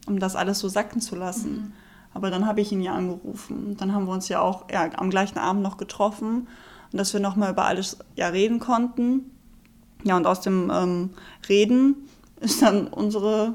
um 0.06 0.18
das 0.18 0.36
alles 0.36 0.58
so 0.58 0.68
sacken 0.68 1.00
zu 1.00 1.16
lassen. 1.16 1.52
Mhm. 1.52 1.72
Aber 2.14 2.30
dann 2.30 2.46
habe 2.46 2.60
ich 2.60 2.72
ihn 2.72 2.82
ja 2.82 2.94
angerufen. 2.94 3.76
Dann 3.78 3.94
haben 3.94 4.06
wir 4.06 4.12
uns 4.12 4.28
ja 4.28 4.40
auch 4.40 4.70
ja, 4.70 4.90
am 4.96 5.10
gleichen 5.10 5.38
Abend 5.38 5.62
noch 5.62 5.76
getroffen 5.76 6.48
und 6.92 6.98
dass 6.98 7.12
wir 7.12 7.20
nochmal 7.20 7.52
über 7.52 7.64
alles 7.64 7.98
ja, 8.16 8.28
reden 8.28 8.58
konnten. 8.58 9.30
Ja, 10.04 10.16
und 10.16 10.26
aus 10.26 10.40
dem 10.40 10.70
ähm, 10.70 11.10
Reden 11.48 12.08
ist 12.40 12.60
dann 12.60 12.88
unsere 12.88 13.54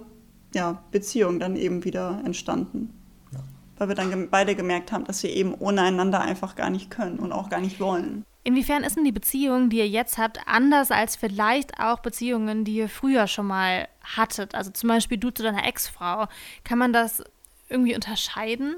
ja, 0.55 0.81
Beziehung 0.91 1.39
dann 1.39 1.55
eben 1.55 1.83
wieder 1.83 2.21
entstanden. 2.25 2.93
Ja. 3.31 3.39
Weil 3.77 3.89
wir 3.89 3.95
dann 3.95 4.29
beide 4.29 4.55
gemerkt 4.55 4.91
haben, 4.91 5.03
dass 5.03 5.21
wir 5.23 5.29
eben 5.29 5.53
ohne 5.53 5.81
einander 5.81 6.21
einfach 6.21 6.55
gar 6.55 6.69
nicht 6.69 6.89
können 6.89 7.19
und 7.19 7.31
auch 7.31 7.49
gar 7.49 7.59
nicht 7.59 7.79
wollen. 7.79 8.23
Inwiefern 8.47 8.85
ist 8.85 8.95
denn 8.95 9.03
die 9.03 9.11
Beziehung, 9.11 9.69
die 9.69 9.79
ihr 9.79 9.89
jetzt 9.89 10.17
habt, 10.17 10.39
anders 10.45 10.89
als 10.89 11.17
vielleicht 11.17 11.81
auch 11.81 11.99
Beziehungen, 11.99 12.63
die 12.63 12.75
ihr 12.75 12.87
früher 12.87 13.27
schon 13.27 13.45
mal 13.45 13.89
hattet? 14.15 14.55
Also 14.55 14.71
zum 14.71 14.87
Beispiel 14.87 15.17
du 15.17 15.31
zu 15.31 15.43
deiner 15.43 15.67
Ex-Frau. 15.67 16.27
Kann 16.63 16.79
man 16.79 16.93
das 16.93 17.25
irgendwie 17.69 17.95
unterscheiden? 17.95 18.75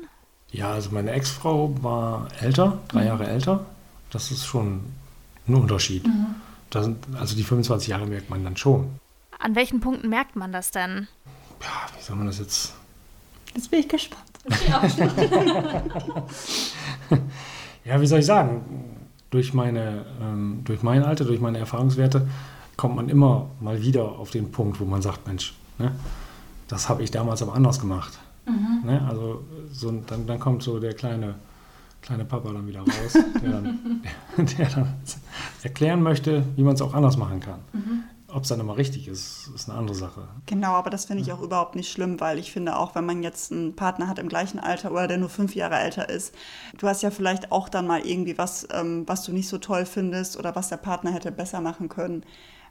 Ja, 0.52 0.72
also 0.72 0.90
meine 0.92 1.12
Ex-Frau 1.12 1.76
war 1.82 2.28
älter, 2.42 2.80
drei 2.88 3.02
mhm. 3.02 3.08
Jahre 3.08 3.28
älter. 3.28 3.66
Das 4.10 4.32
ist 4.32 4.46
schon 4.46 4.84
ein 5.48 5.56
Unterschied. 5.56 6.08
Mhm. 6.08 6.36
Das, 6.70 6.90
also 7.14 7.36
die 7.36 7.44
25 7.44 7.90
Jahre 7.90 8.06
merkt 8.08 8.30
man 8.30 8.44
dann 8.44 8.58
schon. 8.58 9.00
An 9.40 9.56
welchen 9.56 9.80
Punkten 9.80 10.10
merkt 10.10 10.36
man 10.36 10.52
das 10.52 10.72
denn? 10.72 11.08
Ja, 11.62 11.88
wie 11.98 12.04
soll 12.04 12.16
man 12.16 12.28
das 12.28 12.40
jetzt? 12.40 12.74
Jetzt 13.56 13.72
bin 13.72 13.80
ich 13.80 13.88
gespannt. 13.88 14.24
ja, 17.86 18.02
wie 18.02 18.08
soll 18.08 18.20
ich 18.20 18.26
sagen? 18.26 18.62
Durch, 19.30 19.54
meine, 19.54 20.06
ähm, 20.22 20.62
durch 20.64 20.82
mein 20.82 21.04
Alter, 21.04 21.26
durch 21.26 21.40
meine 21.40 21.60
Erfahrungswerte 21.60 22.28
kommt 22.78 22.96
man 22.96 23.10
immer 23.10 23.50
mal 23.60 23.82
wieder 23.82 24.04
auf 24.04 24.32
den 24.32 24.52
Punkt, 24.52 24.80
wo 24.80 24.86
man 24.86 25.02
sagt, 25.02 25.28
Mensch, 25.28 25.54
ne, 25.78 25.92
das 26.68 26.90
habe 26.90 27.04
ich 27.04 27.12
damals 27.12 27.42
aber 27.42 27.54
anders 27.54 27.80
gemacht. 27.80 28.18
Mhm. 28.50 28.90
Ne? 28.90 29.06
Also 29.08 29.44
so, 29.72 29.92
dann, 29.92 30.26
dann 30.26 30.40
kommt 30.40 30.64
so 30.64 30.80
der 30.80 30.94
kleine, 30.94 31.36
kleine 32.02 32.26
Papa 32.26 32.52
dann 32.52 32.68
wieder 32.68 32.82
raus, 32.82 33.14
der 33.42 33.50
dann, 33.50 34.02
der 34.38 34.70
dann 34.70 34.94
erklären 35.64 36.02
möchte, 36.02 36.44
wie 36.56 36.64
man 36.64 36.76
es 36.76 36.82
auch 36.82 36.94
anders 36.94 37.18
machen 37.18 37.40
kann. 37.40 37.60
Mhm. 37.74 38.04
Ob 38.32 38.44
es 38.44 38.50
dann 38.50 38.60
immer 38.60 38.78
richtig 38.78 39.08
ist, 39.08 39.50
ist 39.56 39.70
eine 39.70 39.80
andere 39.80 39.96
Sache. 39.96 40.28
Genau, 40.46 40.74
aber 40.74 40.92
das 40.92 41.06
finde 41.06 41.24
ich 41.24 41.32
auch 41.32 41.42
überhaupt 41.42 41.76
nicht 41.76 41.92
schlimm, 41.92 42.20
weil 42.20 42.38
ich 42.38 42.52
finde 42.52 42.78
auch, 42.78 42.94
wenn 42.94 43.06
man 43.06 43.24
jetzt 43.24 43.52
einen 43.52 43.76
Partner 43.76 44.08
hat 44.08 44.20
im 44.20 44.30
gleichen 44.30 44.60
Alter 44.60 44.92
oder 44.92 45.08
der 45.08 45.18
nur 45.18 45.30
fünf 45.30 45.56
Jahre 45.56 45.80
älter 45.80 46.10
ist, 46.10 46.36
du 46.78 46.88
hast 46.88 47.02
ja 47.02 47.10
vielleicht 47.10 47.52
auch 47.52 47.70
dann 47.70 47.88
mal 47.88 48.06
irgendwie 48.06 48.38
was, 48.38 48.68
ähm, 48.72 49.04
was 49.08 49.24
du 49.24 49.32
nicht 49.32 49.48
so 49.48 49.58
toll 49.58 49.86
findest 49.86 50.38
oder 50.38 50.56
was 50.56 50.70
der 50.70 50.78
Partner 50.78 51.12
hätte 51.12 51.32
besser 51.32 51.60
machen 51.60 51.90
können. 51.90 52.24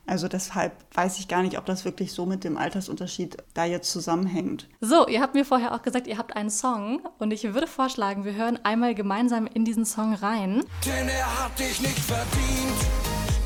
Also 0.08 0.26
deshalb 0.26 0.72
weiß 0.94 1.18
ich 1.18 1.28
gar 1.28 1.42
nicht, 1.42 1.58
ob 1.58 1.66
das 1.66 1.84
wirklich 1.84 2.12
so 2.12 2.24
mit 2.24 2.42
dem 2.42 2.56
Altersunterschied 2.56 3.36
da 3.52 3.66
jetzt 3.66 3.90
zusammenhängt. 3.90 4.66
So, 4.80 5.06
ihr 5.06 5.20
habt 5.20 5.34
mir 5.34 5.44
vorher 5.44 5.74
auch 5.74 5.82
gesagt, 5.82 6.06
ihr 6.06 6.16
habt 6.16 6.34
einen 6.34 6.48
Song 6.48 7.06
und 7.18 7.30
ich 7.30 7.44
würde 7.44 7.66
vorschlagen, 7.66 8.24
wir 8.24 8.34
hören 8.34 8.58
einmal 8.62 8.94
gemeinsam 8.94 9.46
in 9.46 9.66
diesen 9.66 9.84
Song 9.84 10.14
rein. 10.14 10.64
Denn 10.86 11.08
er 11.08 11.44
hat 11.44 11.58
dich 11.58 11.82
nicht 11.82 11.98
verdient, 11.98 12.80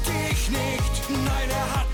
dich 0.06 0.50
nicht, 0.50 1.10
nein, 1.10 1.50
er 1.50 1.80
hat 1.80 1.91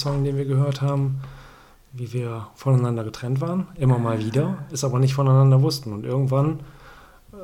Song, 0.00 0.24
den 0.24 0.36
wir 0.36 0.44
gehört 0.44 0.82
haben, 0.82 1.20
wie 1.92 2.12
wir 2.12 2.48
voneinander 2.54 3.04
getrennt 3.04 3.40
waren, 3.40 3.66
immer 3.76 3.98
mal 3.98 4.18
wieder, 4.18 4.58
es 4.70 4.84
aber 4.84 4.98
nicht 4.98 5.14
voneinander 5.14 5.60
wussten. 5.62 5.92
Und 5.92 6.04
irgendwann 6.04 6.60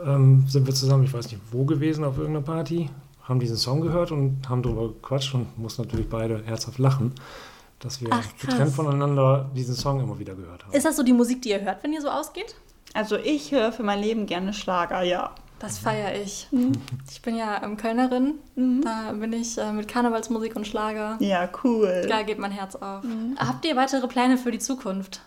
ähm, 0.05 0.45
sind 0.49 0.67
wir 0.67 0.75
zusammen, 0.75 1.05
ich 1.05 1.13
weiß 1.13 1.31
nicht 1.31 1.41
wo 1.51 1.65
gewesen, 1.65 2.05
auf 2.05 2.19
irgendeiner 2.19 2.45
Party, 2.45 2.91
haben 3.25 3.41
diesen 3.41 3.57
Song 3.57 3.81
gehört 3.81 4.13
und 4.13 4.49
haben 4.49 4.63
darüber 4.63 4.89
gequatscht 4.89 5.35
und 5.35 5.59
mussten 5.59 5.83
natürlich 5.83 6.09
beide 6.09 6.43
herzhaft 6.45 6.79
lachen, 6.79 7.13
dass 7.81 8.01
wir 8.01 8.09
Ach, 8.11 8.25
getrennt 8.41 8.73
voneinander 8.73 9.51
diesen 9.55 9.75
Song 9.75 10.01
immer 10.01 10.19
wieder 10.19 10.35
gehört 10.35 10.65
haben. 10.65 10.73
Ist 10.73 10.87
das 10.87 10.97
so 10.97 11.03
die 11.03 11.13
Musik, 11.13 11.43
die 11.43 11.51
ihr 11.51 11.61
hört, 11.61 11.83
wenn 11.83 11.93
ihr 11.93 12.01
so 12.01 12.09
ausgeht? 12.09 12.55
Also 12.95 13.17
ich 13.17 13.53
höre 13.53 13.73
für 13.73 13.83
mein 13.83 14.01
Leben 14.01 14.27
gerne 14.27 14.55
Schlager, 14.55 15.03
ja. 15.03 15.35
Das 15.59 15.79
feiere 15.79 16.15
ich. 16.21 16.49
Ich 17.11 17.23
bin 17.23 17.35
ja 17.35 17.63
ähm, 17.63 17.79
Kölnerin. 17.79 18.35
Da 18.83 19.13
bin 19.13 19.33
ich 19.33 19.57
äh, 19.57 19.73
mit 19.73 19.89
Karnevalsmusik 19.89 20.55
und 20.55 20.67
Schlager. 20.67 21.17
Ja, 21.21 21.49
cool. 21.65 22.07
Da 22.09 22.23
geht 22.23 22.39
mein 22.39 22.51
Herz 22.51 22.77
auf. 22.77 23.03
Habt 23.39 23.65
ihr 23.65 23.75
weitere 23.75 24.07
Pläne 24.07 24.37
für 24.37 24.51
die 24.51 24.59
Zukunft? 24.59 25.23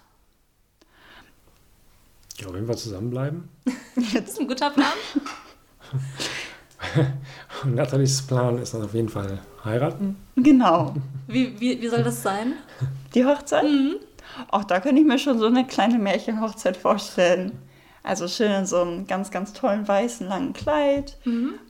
Ja, 2.37 2.53
wenn 2.53 2.67
wir 2.67 2.77
zusammenbleiben. 2.77 3.49
Das 3.95 4.29
ist 4.29 4.39
ein 4.39 4.47
guter 4.47 4.69
Plan. 4.69 4.93
Und 7.63 7.75
Nathalies 7.75 8.21
Plan 8.21 8.57
ist 8.59 8.73
dann 8.73 8.83
auf 8.83 8.93
jeden 8.93 9.09
Fall 9.09 9.39
heiraten. 9.65 10.15
Genau. 10.37 10.95
Wie, 11.27 11.59
wie, 11.59 11.81
wie 11.81 11.87
soll 11.89 12.03
das 12.03 12.23
sein? 12.23 12.53
Die 13.13 13.25
Hochzeit? 13.25 13.65
Auch 14.49 14.63
da 14.63 14.79
könnte 14.79 15.01
ich 15.01 15.07
mir 15.07 15.19
schon 15.19 15.37
so 15.37 15.47
eine 15.47 15.67
kleine 15.67 15.99
Märchenhochzeit 15.99 16.77
vorstellen. 16.77 17.51
Also 18.03 18.27
schön 18.27 18.51
in 18.51 18.65
so 18.65 18.81
einem 18.81 19.07
ganz, 19.07 19.31
ganz 19.31 19.53
tollen 19.53 19.87
weißen 19.87 20.27
langen 20.27 20.53
Kleid. 20.53 21.17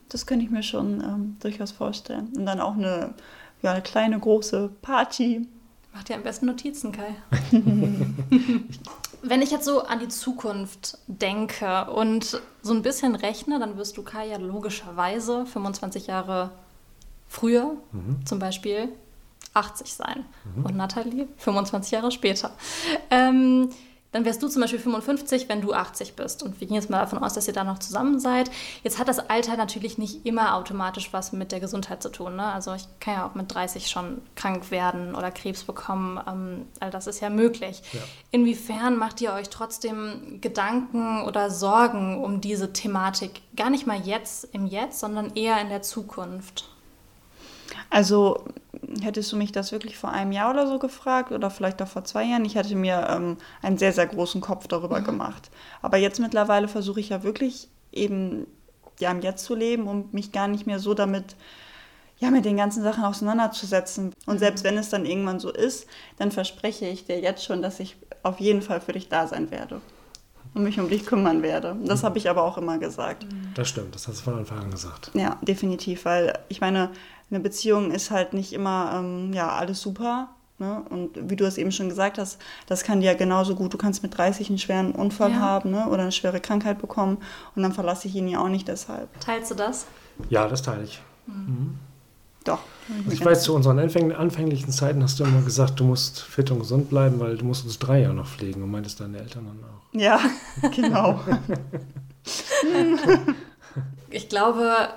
Das 0.10 0.26
könnte 0.26 0.46
ich 0.46 0.52
mir 0.52 0.64
schon 0.64 1.02
ähm, 1.02 1.38
durchaus 1.40 1.72
vorstellen. 1.72 2.30
Und 2.36 2.46
dann 2.46 2.60
auch 2.60 2.76
eine, 2.76 3.14
ja, 3.62 3.72
eine 3.72 3.82
kleine 3.82 4.20
große 4.20 4.70
Party. 4.82 5.48
Macht 5.94 6.10
ihr 6.10 6.16
am 6.16 6.24
besten 6.24 6.46
Notizen, 6.46 6.92
Kai. 6.92 7.16
Wenn 9.22 9.42
ich 9.42 9.52
jetzt 9.52 9.66
so 9.66 9.84
an 9.84 10.00
die 10.00 10.08
Zukunft 10.08 10.98
denke 11.08 11.90
und 11.92 12.42
so 12.62 12.74
ein 12.74 12.84
bisschen 12.84 13.16
rechne, 13.16 13.60
dann 13.60 13.76
wirst 13.78 13.98
du 13.98 14.04
Kai 14.04 14.28
ja 14.28 14.38
logischerweise 14.38 15.46
25 15.46 16.08
Jahre 16.08 16.52
früher 17.28 17.76
zum 18.26 18.40
Beispiel 18.40 18.90
80 19.54 19.94
sein 19.94 20.26
und 20.64 20.76
Nathalie 20.76 21.28
25 21.38 21.92
Jahre 21.92 22.12
später. 22.12 22.52
Ähm, 23.10 23.70
dann 24.12 24.26
wärst 24.26 24.42
du 24.42 24.48
zum 24.48 24.62
Beispiel 24.62 24.80
55, 24.80 25.50
wenn 25.50 25.62
du 25.62 25.74
80 25.74 26.16
bist. 26.16 26.42
Und 26.42 26.60
wir 26.60 26.68
gehen 26.68 26.76
jetzt 26.76 26.90
mal 26.90 27.00
davon 27.00 27.20
aus, 27.20 27.34
dass 27.34 27.48
ihr 27.48 27.54
da 27.54 27.64
noch 27.64 27.78
zusammen 27.78 28.20
seid. 28.20 28.50
Jetzt 28.84 28.98
hat 28.98 29.08
das 29.08 29.20
Alter 29.30 29.56
natürlich 29.56 30.00
nicht 30.00 30.26
immer 30.26 30.56
automatisch 30.56 31.14
was 31.14 31.32
mit 31.32 31.52
der 31.52 31.60
Gesundheit 31.60 32.02
zu 32.02 32.10
tun. 32.10 32.36
Ne? 32.36 32.44
Also 32.44 32.74
ich 32.74 32.86
kann 33.00 33.14
ja 33.14 33.28
auch 33.28 33.36
mit 33.36 33.54
30 33.54 33.88
schon 33.88 34.22
krank 34.36 34.72
werden 34.72 35.14
oder 35.14 35.30
Krebs 35.30 35.64
bekommen. 35.64 36.20
Ähm, 36.28 36.66
all 36.80 36.90
das 36.90 37.06
ist 37.06 37.20
ja 37.20 37.30
möglich. 37.30 37.84
Ja. 37.94 38.00
Inwiefern 38.32 38.98
macht 38.98 39.22
ihr 39.22 39.32
euch 39.34 39.50
trotzdem 39.50 40.40
Gedanken 40.42 41.24
oder 41.24 41.52
Sorgen 41.52 42.24
um 42.24 42.42
diese 42.42 42.74
Thematik? 42.74 43.42
Gar 43.56 43.70
nicht 43.70 43.86
mal 43.86 44.00
jetzt 44.00 44.48
im 44.54 44.66
Jetzt, 44.66 45.00
sondern 45.00 45.36
eher 45.36 45.62
in 45.62 45.70
der 45.70 45.84
Zukunft. 45.84 46.68
Also 47.92 48.44
hättest 49.02 49.32
du 49.32 49.38
mich 49.38 49.52
das 49.52 49.72
wirklich 49.72 49.98
vor 49.98 50.12
einem 50.12 50.32
Jahr 50.32 50.52
oder 50.52 50.68
so 50.68 50.80
gefragt 50.80 51.32
oder 51.32 51.50
vielleicht 51.50 51.82
auch 51.82 51.88
vor 51.88 52.04
zwei 52.04 52.24
Jahren, 52.24 52.46
ich 52.46 52.56
hätte 52.56 52.76
mir 52.76 53.08
ähm, 53.10 53.38
einen 53.62 53.78
sehr, 53.78 53.94
sehr 53.94 54.08
großen 54.08 54.42
Kopf 54.42 54.68
darüber 54.68 55.02
gemacht. 55.02 55.50
Aber 55.82 55.98
jetzt 55.98 56.20
mittlerweile 56.20 56.68
versuche 56.68 57.00
ich 57.00 57.10
ja 57.10 57.24
wirklich 57.24 57.70
eben 57.92 58.48
ja, 59.00 59.12
im 59.12 59.22
Jetzt 59.22 59.46
zu 59.46 59.56
leben 59.56 59.88
und 59.88 60.14
mich 60.14 60.32
gar 60.32 60.48
nicht 60.48 60.68
mehr 60.68 60.80
so 60.80 60.94
damit 60.94 61.36
ja, 62.18 62.32
mit 62.32 62.44
den 62.44 62.58
ganzen 62.58 62.84
Sachen 62.84 63.04
auseinanderzusetzen. 63.04 64.14
Und 64.26 64.40
selbst 64.40 64.64
wenn 64.64 64.78
es 64.78 64.90
dann 64.90 65.06
irgendwann 65.06 65.40
so 65.40 65.52
ist, 65.52 65.88
dann 66.18 66.32
verspreche 66.32 66.86
ich 66.86 67.06
dir 67.06 67.20
jetzt 67.20 67.46
schon, 67.46 67.62
dass 67.62 67.80
ich 67.80 67.96
auf 68.24 68.40
jeden 68.40 68.62
Fall 68.62 68.82
für 68.82 68.92
dich 68.92 69.08
da 69.08 69.26
sein 69.28 69.52
werde 69.52 69.82
und 70.54 70.64
mich 70.64 70.80
um 70.80 70.90
dich 70.90 71.06
kümmern 71.06 71.42
werde. 71.42 71.76
Das 71.86 72.04
habe 72.04 72.18
ich 72.18 72.30
aber 72.30 72.44
auch 72.44 72.58
immer 72.58 72.78
gesagt. 72.78 73.26
Das 73.54 73.68
stimmt, 73.70 73.96
das 73.96 74.08
hast 74.08 74.20
du 74.20 74.24
von 74.24 74.38
Anfang 74.40 74.60
an 74.60 74.72
gesagt. 74.72 75.12
Ja, 75.14 75.38
definitiv, 75.42 76.06
weil 76.06 76.38
ich 76.50 76.62
meine, 76.62 76.90
eine 77.30 77.40
Beziehung 77.40 77.92
ist 77.92 78.12
halt 78.12 78.34
nicht 78.34 78.54
immer 78.54 78.92
ähm, 78.96 79.32
ja, 79.34 79.50
alles 79.50 79.82
super. 79.82 80.30
Ne? 80.58 80.84
Und 80.90 81.12
wie 81.30 81.38
du 81.38 81.46
es 81.46 81.58
eben 81.58 81.72
schon 81.72 81.88
gesagt 81.88 82.18
hast, 82.18 82.38
das 82.68 82.84
kann 82.84 83.00
dir 83.00 83.16
genauso 83.16 83.56
gut, 83.56 83.74
du 83.74 83.78
kannst 83.78 84.04
mit 84.04 84.18
30 84.18 84.50
einen 84.50 84.58
schweren 84.58 84.92
Unfall 84.92 85.32
Ja. 85.32 85.40
haben 85.40 85.72
ne? 85.72 85.88
oder 85.88 86.02
eine 86.02 86.12
schwere 86.12 86.42
Krankheit 86.42 86.80
bekommen 86.80 87.18
und 87.56 87.64
dann 87.64 87.72
verlasse 87.72 88.08
ich 88.10 88.16
ihn 88.16 88.28
ja 88.28 88.42
auch 88.44 88.50
nicht 88.50 88.68
deshalb. 88.68 89.08
Teilst 89.22 89.52
du 89.52 89.56
das? 89.56 89.86
Ja, 90.30 90.48
das 90.50 90.62
teile 90.62 90.84
ich. 90.84 91.02
Doch. 92.44 92.60
Ich 93.10 93.24
weiß, 93.24 93.44
zu 93.44 93.54
unseren 93.54 93.78
anfäng 93.78 94.12
anfänglichen 94.14 94.72
Zeiten 94.72 95.04
hast 95.04 95.20
du 95.20 95.24
immer 95.24 95.42
gesagt, 95.42 95.80
du 95.80 95.84
musst 95.84 96.22
fit 96.22 96.50
und 96.50 96.60
gesund 96.60 96.90
bleiben, 96.90 97.20
weil 97.20 97.38
du 97.38 97.46
musst 97.46 97.66
uns 97.66 97.78
drei 97.78 98.02
Jahre 98.02 98.16
noch 98.16 98.28
pflegen 98.28 98.64
und 98.64 98.72
meintest 98.72 99.00
deine 99.00 99.20
Eltern 99.20 99.46
dann 99.46 99.70
auch. 99.70 100.00
Ja, 100.00 100.20
genau. 100.76 101.20
Ich 104.12 104.28
glaube, 104.28 104.90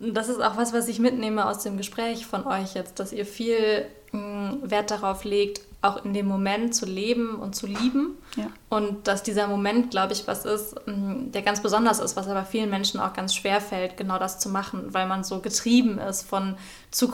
das 0.00 0.28
ist 0.28 0.42
auch 0.42 0.56
was, 0.56 0.72
was 0.72 0.88
ich 0.88 0.98
mitnehme 0.98 1.46
aus 1.46 1.62
dem 1.62 1.76
Gespräch 1.76 2.26
von 2.26 2.44
euch 2.44 2.74
jetzt, 2.74 2.98
dass 2.98 3.12
ihr 3.12 3.24
viel 3.24 3.86
mh, 4.12 4.56
Wert 4.62 4.90
darauf 4.90 5.24
legt, 5.24 5.60
auch 5.80 6.04
in 6.04 6.12
dem 6.12 6.26
Moment 6.26 6.74
zu 6.74 6.86
leben 6.86 7.36
und 7.36 7.54
zu 7.54 7.68
lieben. 7.68 8.16
Ja. 8.36 8.46
Und 8.68 9.06
dass 9.06 9.22
dieser 9.22 9.46
Moment, 9.46 9.92
glaube 9.92 10.12
ich, 10.12 10.26
was 10.26 10.44
ist, 10.44 10.74
mh, 10.86 11.30
der 11.32 11.42
ganz 11.42 11.62
besonders 11.62 12.00
ist, 12.00 12.16
was 12.16 12.26
aber 12.26 12.44
vielen 12.44 12.68
Menschen 12.68 12.98
auch 12.98 13.12
ganz 13.12 13.32
schwer 13.32 13.60
fällt, 13.60 13.96
genau 13.96 14.18
das 14.18 14.40
zu 14.40 14.48
machen, 14.48 14.92
weil 14.92 15.06
man 15.06 15.22
so 15.22 15.38
getrieben 15.38 15.98
ist 15.98 16.22
von 16.28 16.56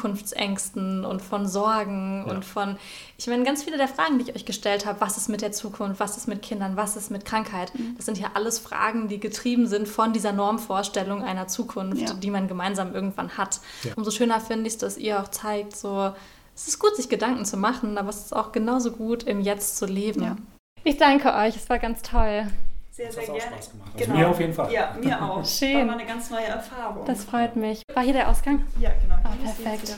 Zukunftsängsten 0.08 1.04
und 1.04 1.22
von 1.22 1.46
Sorgen 1.46 2.24
Ja. 2.26 2.32
und 2.34 2.44
von, 2.44 2.76
ich 3.18 3.26
meine, 3.26 3.44
ganz 3.44 3.62
viele 3.62 3.76
der 3.76 3.88
Fragen, 3.88 4.18
die 4.18 4.30
ich 4.30 4.34
euch 4.36 4.44
gestellt 4.44 4.86
habe, 4.86 5.00
was 5.00 5.16
ist 5.16 5.28
mit 5.28 5.42
der 5.42 5.52
Zukunft, 5.52 6.00
was 6.00 6.16
ist 6.16 6.28
mit 6.28 6.42
Kindern, 6.42 6.76
was 6.76 6.96
ist 6.96 7.10
mit 7.10 7.24
Krankheit, 7.24 7.72
das 7.96 8.06
sind 8.06 8.18
ja 8.18 8.28
alles 8.34 8.58
Fragen, 8.58 9.08
die 9.08 9.20
getrieben 9.20 9.66
sind 9.66 9.88
von 9.88 10.12
dieser 10.12 10.32
Normvorstellung 10.32 11.22
einer 11.22 11.48
Zukunft, 11.48 12.00
Ja. 12.00 12.14
die 12.14 12.30
man 12.30 12.48
gemeinsam 12.48 12.94
irgendwann 12.94 13.36
hat. 13.36 13.60
Ja. 13.82 13.92
Umso 13.96 14.10
schöner 14.10 14.40
finde 14.40 14.66
ich 14.68 14.74
es, 14.74 14.78
dass 14.78 14.96
ihr 14.96 15.20
auch 15.20 15.28
zeigt, 15.28 15.76
so, 15.76 16.12
es 16.54 16.68
ist 16.68 16.78
gut, 16.78 16.96
sich 16.96 17.08
Gedanken 17.08 17.44
zu 17.44 17.56
machen, 17.56 17.98
aber 17.98 18.10
es 18.10 18.16
ist 18.26 18.36
auch 18.36 18.52
genauso 18.52 18.92
gut, 18.92 19.22
im 19.24 19.40
Jetzt 19.40 19.76
zu 19.76 19.86
leben. 19.86 20.22
Ja. 20.22 20.36
Ich 20.84 20.96
danke 20.98 21.34
euch, 21.34 21.56
es 21.56 21.68
war 21.68 21.78
ganz 21.78 22.02
toll. 22.02 22.46
Sehr, 22.90 23.08
Das 23.08 23.16
hat 23.16 23.30
auch 23.30 23.40
Spaß 23.40 23.70
gemacht. 23.72 23.90
Also 23.94 24.04
Genau. 24.04 24.18
mir 24.18 24.28
auf 24.28 24.38
jeden 24.40 24.52
Fall. 24.52 24.72
Ja, 24.72 24.94
mir 25.02 25.20
auch. 25.30 25.44
Schön. 25.44 25.78
War 25.78 25.84
mal 25.84 25.92
eine 25.94 26.06
ganz 26.06 26.30
neue 26.30 26.44
Erfahrung. 26.44 27.04
Das 27.06 27.24
freut 27.24 27.56
mich. 27.56 27.82
War 27.92 28.04
hier 28.04 28.12
der 28.12 28.28
Ausgang? 28.28 28.64
ja, 28.78 28.90
genau. 29.02 29.16
Jetzt 29.42 29.64
perfekt. 29.64 29.96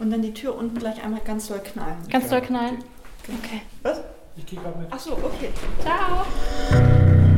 Und 0.00 0.10
dann 0.10 0.22
die 0.22 0.34
Tür 0.34 0.56
unten 0.56 0.76
gleich 0.78 1.02
einmal 1.04 1.20
ganz 1.20 1.46
doll 1.48 1.60
knallen. 1.60 1.96
Ganz 2.10 2.28
doll 2.28 2.40
knallen. 2.40 2.78
Okay. 3.28 3.62
Was? 3.82 4.00
Ich 4.36 4.46
gehe 4.46 4.58
gerade 4.58 4.76
mit. 4.78 4.88
Ach 4.90 4.98
so, 4.98 5.12
okay. 5.12 5.50
Ciao. 5.82 7.31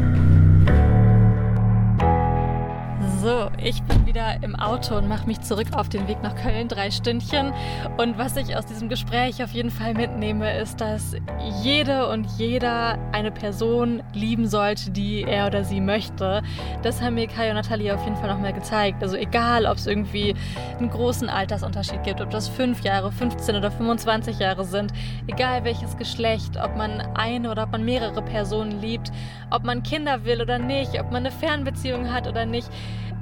So, 3.25 3.51
ich 3.57 3.83
bin 3.85 4.05
wieder 4.05 4.43
im 4.43 4.55
Auto 4.55 4.99
und 4.99 5.09
mache 5.09 5.27
mich 5.27 5.41
zurück 5.41 5.69
auf 5.73 5.89
den 5.89 6.07
Weg 6.09 6.23
nach 6.23 6.37
Köln, 6.37 6.69
drei 6.69 6.91
Stündchen. 6.91 7.55
Und 7.97 8.19
was 8.19 8.37
ich 8.37 8.55
aus 8.55 8.67
diesem 8.67 8.91
Gespräch 8.91 9.43
auf 9.43 9.53
jeden 9.53 9.71
Fall 9.71 9.95
mitnehme, 9.95 10.59
ist, 10.59 10.79
dass 10.79 11.17
jede 11.63 12.11
und 12.11 12.27
jeder 12.37 12.99
eine 13.13 13.31
Person 13.31 14.03
lieben 14.13 14.47
sollte, 14.47 14.91
die 14.91 15.23
er 15.23 15.47
oder 15.47 15.65
sie 15.65 15.81
möchte. 15.81 16.43
Das 16.83 17.01
haben 17.01 17.15
mir 17.15 17.27
Kai 17.27 17.49
und 17.49 17.55
Nathalie 17.55 17.95
auf 17.95 18.05
jeden 18.05 18.17
Fall 18.17 18.29
nochmal 18.29 18.53
gezeigt. 18.53 19.03
Also 19.03 19.17
egal, 19.17 19.65
ob 19.65 19.79
es 19.79 19.87
irgendwie 19.87 20.35
einen 20.79 20.91
großen 20.91 21.31
Altersunterschied 21.31 22.03
gibt, 22.03 22.21
ob 22.21 22.29
das 22.29 22.47
fünf 22.47 22.83
Jahre, 22.83 23.11
15 23.11 23.57
oder 23.57 23.71
25 23.71 24.39
Jahre 24.39 24.67
sind, 24.67 24.93
egal 25.29 25.65
welches 25.65 25.97
Geschlecht, 25.97 26.59
ob 26.63 26.77
man 26.77 27.01
eine 27.15 27.51
oder 27.51 27.63
ob 27.63 27.73
man 27.73 27.87
mehrere 27.87 28.21
Personen 28.21 28.83
liebt, 28.83 29.13
ob 29.49 29.65
man 29.65 29.83
Kinder 29.83 30.27
will 30.27 30.43
oder 30.43 30.59
nicht, 30.59 31.01
ob 31.01 31.11
man 31.11 31.25
eine 31.25 31.31
Fernbeziehung 31.31 32.13
hat 32.13 32.29
oder 32.29 32.45
nicht. 32.45 32.69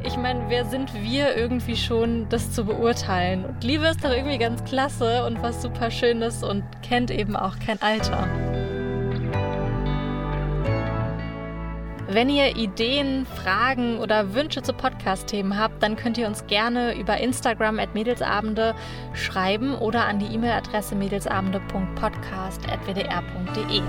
Ich 0.04 0.16
meine, 0.16 0.44
wer 0.48 0.64
sind 0.64 0.92
wir 0.94 1.36
irgendwie 1.36 1.76
schon, 1.76 2.28
das 2.28 2.52
zu 2.52 2.64
beurteilen? 2.64 3.44
Und 3.44 3.62
Liebe 3.62 3.86
ist 3.86 4.04
doch 4.04 4.10
irgendwie 4.10 4.38
ganz 4.38 4.64
klasse 4.64 5.24
und 5.24 5.40
was 5.42 5.62
super 5.62 5.90
Schönes 5.90 6.42
und 6.42 6.64
kennt 6.82 7.10
eben 7.10 7.36
auch 7.36 7.56
kein 7.64 7.80
Alter. 7.80 8.28
Wenn 12.08 12.28
ihr 12.28 12.56
Ideen, 12.56 13.24
Fragen 13.24 13.98
oder 13.98 14.34
Wünsche 14.34 14.62
zu 14.62 14.74
Podcast-Themen 14.74 15.58
habt, 15.58 15.82
dann 15.82 15.96
könnt 15.96 16.18
ihr 16.18 16.26
uns 16.26 16.46
gerne 16.46 16.94
über 16.98 17.16
Instagram 17.16 17.78
at 17.78 17.94
Mädelsabende 17.94 18.74
schreiben 19.14 19.74
oder 19.76 20.04
an 20.04 20.18
die 20.18 20.26
E-Mail-Adresse 20.26 20.94
mädelsabende.podcast.wdr.de. 20.94 23.82